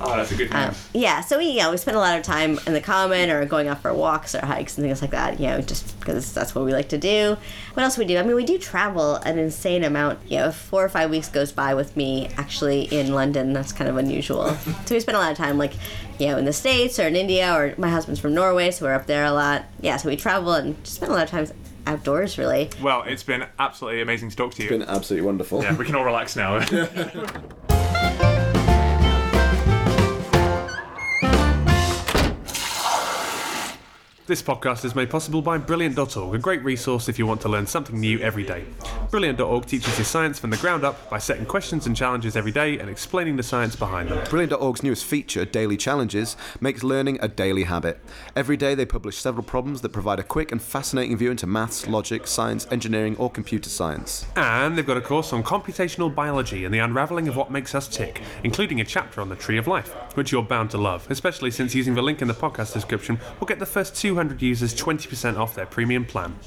[0.00, 0.72] Oh, that's a good name.
[0.92, 3.46] Yeah, so we you know we spend a lot of time in the common or
[3.46, 3.94] going out for
[4.24, 5.38] walks or hikes and things like that.
[5.40, 7.36] You know, just because that's what we like to do.
[7.74, 8.18] What else we do?
[8.18, 10.18] I mean, we do travel an insane amount.
[10.28, 13.52] You know, four or five weeks goes by with me actually in London.
[13.52, 14.54] That's kind of unusual.
[14.86, 15.74] so we spend a lot of time like,
[16.18, 18.94] you know, in the states or in India or my husband's from Norway, so we're
[18.94, 19.64] up there a lot.
[19.80, 21.46] Yeah, so we travel and just spend a lot of time
[21.86, 22.70] outdoors really.
[22.82, 24.70] Well, it's been absolutely amazing to talk to you.
[24.70, 25.62] It's been absolutely wonderful.
[25.62, 26.64] yeah, we can all relax now.
[34.26, 37.66] This podcast is made possible by Brilliant.org, a great resource if you want to learn
[37.66, 38.64] something new every day.
[39.10, 42.78] Brilliant.org teaches you science from the ground up by setting questions and challenges every day
[42.78, 44.26] and explaining the science behind them.
[44.30, 48.00] Brilliant.org's newest feature, Daily Challenges, makes learning a daily habit.
[48.34, 51.86] Every day they publish several problems that provide a quick and fascinating view into maths,
[51.86, 54.24] logic, science, engineering, or computer science.
[54.36, 57.88] And they've got a course on computational biology and the unravelling of what makes us
[57.88, 61.50] tick, including a chapter on the tree of life, which you're bound to love, especially
[61.50, 65.36] since using the link in the podcast description will get the first 200 users 20%
[65.36, 66.38] off their premium plan.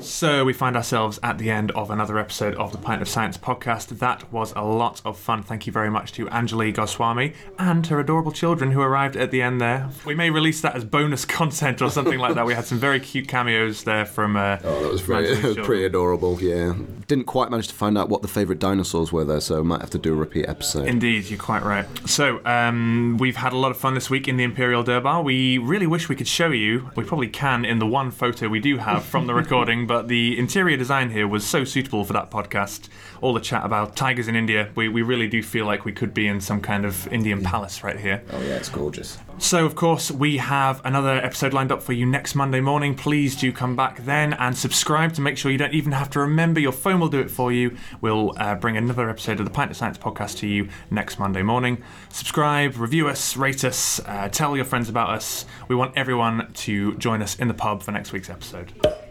[0.00, 3.36] So we find ourselves at the end of another episode of the Pint of Science
[3.36, 3.98] podcast.
[3.98, 5.42] That was a lot of fun.
[5.42, 9.42] Thank you very much to Anjali Goswami and her adorable children who arrived at the
[9.42, 9.88] end there.
[10.04, 12.46] We may release that as bonus content or something like that.
[12.46, 14.36] We had some very cute cameos there from.
[14.36, 16.74] Uh, Oh, that was Anjali's pretty adorable, yeah.
[17.06, 19.90] Didn't quite manage to find out what the favourite dinosaurs were there, so might have
[19.90, 20.88] to do a repeat episode.
[20.88, 21.86] Indeed, you're quite right.
[22.08, 25.22] So, um, we've had a lot of fun this week in the Imperial Durbar.
[25.24, 26.90] We really wish we could show you.
[26.96, 30.38] We probably can in the one photo we do have from the recording, but the
[30.38, 32.88] interior design here was so suitable for that podcast.
[33.20, 36.14] All the chat about tigers in India, we, we really do feel like we could
[36.14, 38.22] be in some kind of Indian palace right here.
[38.30, 39.18] oh, yeah, it's gorgeous.
[39.38, 42.94] So, of course, we have another episode lined up for you next Monday morning.
[42.94, 46.20] Please do come back then and subscribe to make sure you don't even have to
[46.20, 46.60] remember.
[46.60, 47.76] Your phone will do it for you.
[48.00, 51.42] We'll uh, bring another episode of the Pint of Science podcast to you next Monday
[51.42, 51.82] morning.
[52.10, 55.46] Subscribe, review us, rate us, uh, tell your friends about us.
[55.68, 59.07] We want everyone to join us in the pub for next week's episode.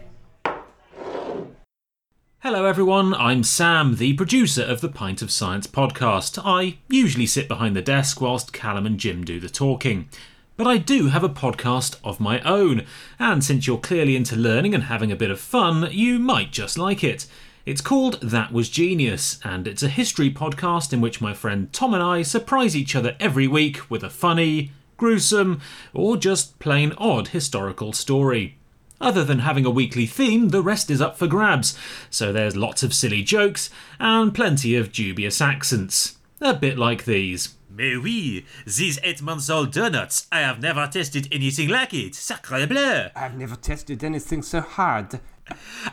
[2.49, 3.13] Hello, everyone.
[3.13, 6.41] I'm Sam, the producer of the Pint of Science podcast.
[6.45, 10.07] I usually sit behind the desk whilst Callum and Jim do the talking.
[10.55, 12.85] But I do have a podcast of my own,
[13.19, 16.77] and since you're clearly into learning and having a bit of fun, you might just
[16.77, 17.27] like it.
[17.65, 21.93] It's called That Was Genius, and it's a history podcast in which my friend Tom
[21.93, 25.59] and I surprise each other every week with a funny, gruesome,
[25.93, 28.57] or just plain odd historical story.
[28.99, 31.77] Other than having a weekly theme, the rest is up for grabs,
[32.09, 33.69] so there's lots of silly jokes
[33.99, 36.17] and plenty of dubious accents.
[36.41, 37.55] A bit like these.
[37.69, 42.15] Mais oui, these eight months old donuts, I have never tasted anything like it.
[42.15, 43.07] Sacre bleu!
[43.15, 45.19] I've never tasted anything so hard.